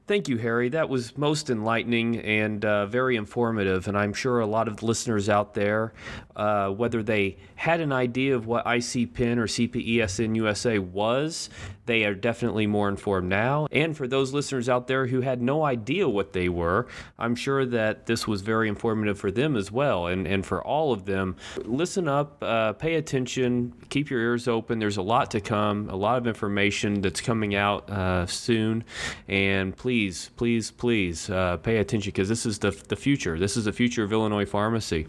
Thank 0.06 0.28
you, 0.28 0.36
Harry. 0.36 0.68
That 0.68 0.90
was 0.90 1.16
most 1.16 1.48
enlightening 1.48 2.18
and 2.20 2.62
uh, 2.62 2.84
very 2.84 3.16
informative. 3.16 3.88
And 3.88 3.96
I'm 3.96 4.12
sure 4.12 4.40
a 4.40 4.46
lot 4.46 4.68
of 4.68 4.82
listeners 4.82 5.30
out 5.30 5.54
there, 5.54 5.94
uh, 6.36 6.68
whether 6.68 7.02
they 7.02 7.38
had 7.54 7.80
an 7.80 7.90
idea 7.90 8.36
of 8.36 8.46
what 8.46 8.66
ICPEN 8.66 9.38
or 9.38 9.46
CPESN 9.46 10.36
USA 10.36 10.78
was, 10.78 11.48
they 11.86 12.04
are 12.04 12.14
definitely 12.14 12.66
more 12.66 12.90
informed 12.90 13.30
now. 13.30 13.66
And 13.72 13.96
for 13.96 14.06
those 14.06 14.34
listeners 14.34 14.68
out 14.68 14.88
there 14.88 15.06
who 15.06 15.22
had 15.22 15.40
no 15.40 15.64
idea 15.64 16.06
what 16.06 16.34
they 16.34 16.50
were, 16.50 16.86
I'm 17.18 17.34
sure 17.34 17.64
that 17.64 18.04
this 18.04 18.26
was 18.26 18.42
very 18.42 18.68
informative 18.68 19.18
for 19.18 19.30
them 19.30 19.56
as 19.56 19.72
well. 19.72 20.08
And, 20.08 20.26
and 20.26 20.44
for 20.44 20.62
all 20.62 20.92
of 20.92 21.06
them, 21.06 21.36
listen 21.64 22.08
up, 22.08 22.42
uh, 22.42 22.74
pay 22.74 22.96
attention, 22.96 23.72
keep 23.88 24.10
your 24.10 24.20
ears 24.20 24.48
open. 24.48 24.78
There's 24.78 24.98
a 24.98 25.02
lot 25.02 25.30
to 25.30 25.40
come, 25.40 25.88
a 25.88 25.96
lot 25.96 26.18
of 26.18 26.26
information 26.26 27.00
that's 27.00 27.22
coming 27.22 27.54
out 27.54 27.88
uh, 27.88 28.26
soon. 28.26 28.84
And 29.28 29.74
please, 29.74 29.93
please, 29.94 30.30
please, 30.35 30.70
please 30.72 31.30
uh, 31.30 31.57
pay 31.59 31.76
attention 31.76 32.11
because 32.11 32.28
this 32.28 32.44
is 32.44 32.59
the, 32.59 32.72
the 32.88 32.96
future. 32.96 33.38
This 33.38 33.57
is 33.57 33.66
the 33.66 33.72
future 33.72 34.02
of 34.02 34.12
Illinois 34.12 34.44
pharmacy. 34.44 35.07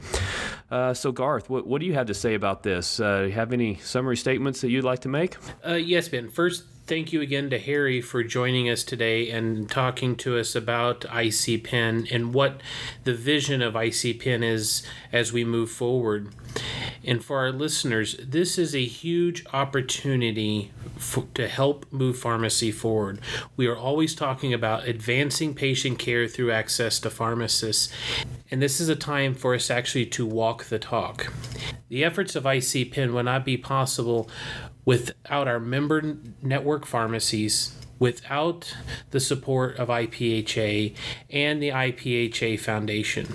Uh, 0.69 0.93
so, 0.93 1.11
Garth, 1.11 1.49
what, 1.49 1.65
what 1.65 1.81
do 1.81 1.87
you 1.87 1.95
have 1.95 2.05
to 2.05 2.13
say 2.13 2.35
about 2.35 2.61
this? 2.61 2.99
Uh, 2.99 3.21
do 3.21 3.25
you 3.25 3.31
have 3.31 3.51
any 3.51 3.77
summary 3.77 4.15
statements 4.15 4.61
that 4.61 4.69
you'd 4.69 4.83
like 4.83 4.99
to 4.99 5.09
make? 5.09 5.37
Uh, 5.65 5.73
yes, 5.73 6.07
Ben. 6.07 6.29
First, 6.29 6.65
thank 6.87 7.11
you 7.11 7.19
again 7.19 7.49
to 7.49 7.57
Harry 7.57 7.99
for 7.99 8.23
joining 8.23 8.69
us 8.69 8.83
today 8.83 9.31
and 9.31 9.69
talking 9.69 10.15
to 10.15 10.37
us 10.37 10.55
about 10.55 11.03
IC 11.11 11.63
Pen 11.63 12.07
and 12.11 12.33
what 12.33 12.61
the 13.05 13.13
vision 13.13 13.61
of 13.63 13.75
IC 13.75 14.19
Pen 14.19 14.43
is 14.43 14.83
as 15.11 15.33
we 15.33 15.43
move 15.43 15.71
forward. 15.71 16.29
And 17.03 17.23
for 17.23 17.39
our 17.39 17.51
listeners, 17.51 18.15
this 18.21 18.59
is 18.59 18.75
a 18.75 18.85
huge 18.85 19.45
opportunity 19.51 20.71
for, 20.95 21.25
to 21.33 21.47
help 21.47 21.91
move 21.91 22.19
pharmacy 22.19 22.71
forward. 22.71 23.19
We 23.57 23.65
are 23.67 23.77
always 23.77 24.13
talking 24.13 24.53
about 24.53 24.87
advancing 24.87 25.55
patient 25.55 25.97
care 25.97 26.27
through 26.27 26.51
access 26.51 26.99
to 26.99 27.09
pharmacists, 27.09 27.91
and 28.51 28.61
this 28.61 28.79
is 28.79 28.89
a 28.89 28.95
time 28.95 29.33
for 29.33 29.55
us 29.55 29.71
actually 29.71 30.05
to 30.07 30.25
walk 30.25 30.65
the 30.65 30.79
talk. 30.79 31.31
The 31.89 32.03
efforts 32.03 32.35
of 32.35 32.45
IC 32.45 32.91
Pen 32.91 33.13
would 33.13 33.25
not 33.25 33.43
be 33.43 33.57
possible 33.57 34.29
without 34.85 35.47
our 35.47 35.59
member 35.59 36.17
network 36.41 36.85
pharmacies, 36.85 37.75
without 37.99 38.75
the 39.11 39.19
support 39.19 39.77
of 39.77 39.89
IPHA 39.89 40.95
and 41.29 41.61
the 41.61 41.69
IPHA 41.69 42.59
Foundation. 42.59 43.27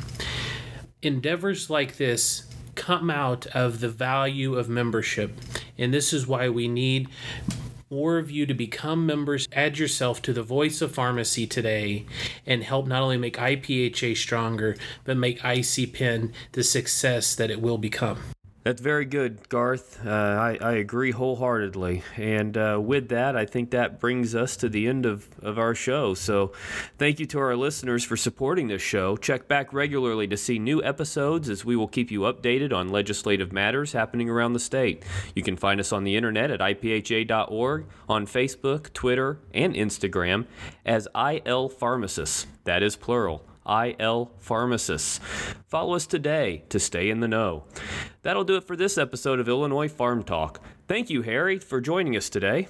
Endeavors 1.03 1.69
like 1.69 1.97
this 1.97 2.47
come 2.75 3.11
out 3.11 3.47
of 3.49 3.81
the 3.81 3.89
value 3.89 4.55
of 4.55 4.69
membership, 4.69 5.33
and 5.77 5.93
this 5.93 6.13
is 6.13 6.27
why 6.27 6.49
we 6.49 6.69
need 6.69 7.09
more 7.91 8.19
of 8.19 8.31
you 8.31 8.47
to 8.47 8.55
become 8.55 9.05
members. 9.05 9.49
Add 9.53 9.77
yourself 9.77 10.23
to 10.23 10.33
the 10.33 10.45
voice 10.45 10.81
of 10.81 10.93
pharmacy 10.93 11.47
today 11.47 12.07
and 12.47 12.63
help 12.63 12.87
not 12.87 13.03
only 13.03 13.17
make 13.17 13.37
IPHA 13.37 14.17
stronger, 14.17 14.77
but 15.03 15.17
make 15.17 15.41
ICPEN 15.41 16.33
the 16.53 16.63
success 16.63 17.35
that 17.35 17.51
it 17.51 17.61
will 17.61 17.79
become. 17.79 18.19
That's 18.71 18.83
very 18.83 19.05
good, 19.05 19.49
Garth. 19.49 19.99
Uh, 20.07 20.11
I, 20.11 20.57
I 20.61 20.73
agree 20.75 21.11
wholeheartedly. 21.11 22.05
And 22.17 22.57
uh, 22.57 22.79
with 22.81 23.09
that, 23.09 23.35
I 23.35 23.45
think 23.45 23.73
that 23.73 23.99
brings 23.99 24.33
us 24.33 24.57
to 24.59 24.69
the 24.69 24.87
end 24.87 25.07
of, 25.07 25.29
of 25.43 25.59
our 25.59 25.75
show. 25.75 26.15
So 26.15 26.53
thank 26.97 27.19
you 27.19 27.27
to 27.27 27.41
our 27.41 27.57
listeners 27.57 28.05
for 28.05 28.17
supporting 28.17 28.69
this 28.69 28.81
show. 28.81 29.17
Check 29.17 29.49
back 29.49 29.73
regularly 29.73 30.29
to 30.29 30.37
see 30.37 30.61
new 30.61 30.81
episodes 30.85 31.49
as 31.49 31.65
we 31.65 31.75
will 31.75 31.89
keep 31.89 32.13
you 32.13 32.21
updated 32.21 32.73
on 32.73 32.91
legislative 32.91 33.53
matters 33.53 33.91
happening 33.91 34.31
around 34.31 34.53
the 34.53 34.61
state. 34.61 35.03
You 35.35 35.43
can 35.43 35.57
find 35.57 35.81
us 35.81 35.93
on 35.93 36.05
the 36.05 36.15
internet 36.15 36.53
at 36.53 36.61
ipha.org, 36.61 37.87
on 38.09 38.25
Facebook, 38.25 38.93
Twitter, 38.93 39.41
and 39.53 39.75
Instagram 39.75 40.47
as 40.87 41.09
IL 41.17 41.71
Pharmacists. 41.71 42.47
That 42.63 42.85
is 42.85 42.95
plural. 42.95 43.45
IL 43.69 44.33
Pharmacists. 44.39 45.21
Follow 45.67 45.95
us 45.95 46.07
today 46.07 46.65
to 46.69 46.79
stay 46.79 47.11
in 47.11 47.21
the 47.21 47.29
know. 47.29 47.65
That'll 48.23 48.45
do 48.45 48.57
it 48.57 48.65
for 48.65 48.77
this 48.77 48.99
episode 48.99 49.41
of 49.41 49.49
Illinois 49.49 49.89
Farm 49.89 50.23
Talk. 50.23 50.61
Thank 50.89 51.11
you, 51.11 51.23
Harry, 51.23 51.59
for 51.59 51.81
joining 51.81 52.17
us 52.17 52.29
today. 52.29 52.69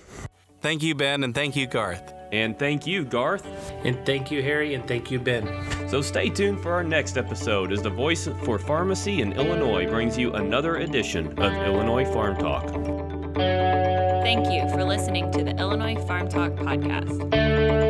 Thank 0.60 0.82
you, 0.82 0.94
Ben, 0.94 1.24
and 1.24 1.34
thank 1.34 1.56
you, 1.56 1.66
Garth. 1.66 2.12
And 2.32 2.58
thank 2.58 2.86
you, 2.86 3.04
Garth. 3.04 3.46
And 3.84 4.04
thank 4.04 4.30
you, 4.30 4.42
Harry, 4.42 4.74
and 4.74 4.86
thank 4.86 5.10
you, 5.10 5.18
Ben. 5.18 5.48
So 5.88 6.02
stay 6.02 6.28
tuned 6.28 6.60
for 6.62 6.72
our 6.72 6.84
next 6.84 7.16
episode 7.16 7.72
as 7.72 7.82
the 7.82 7.90
Voice 7.90 8.28
for 8.44 8.58
Pharmacy 8.58 9.22
in 9.22 9.32
Illinois 9.32 9.86
brings 9.86 10.18
you 10.18 10.34
another 10.34 10.76
edition 10.76 11.28
of 11.38 11.52
Illinois 11.66 12.04
Farm 12.04 12.36
Talk. 12.36 12.68
Thank 13.34 14.52
you 14.52 14.68
for 14.70 14.84
listening 14.84 15.32
to 15.32 15.42
the 15.42 15.56
Illinois 15.56 15.96
Farm 16.06 16.28
Talk 16.28 16.52
podcast. 16.52 17.89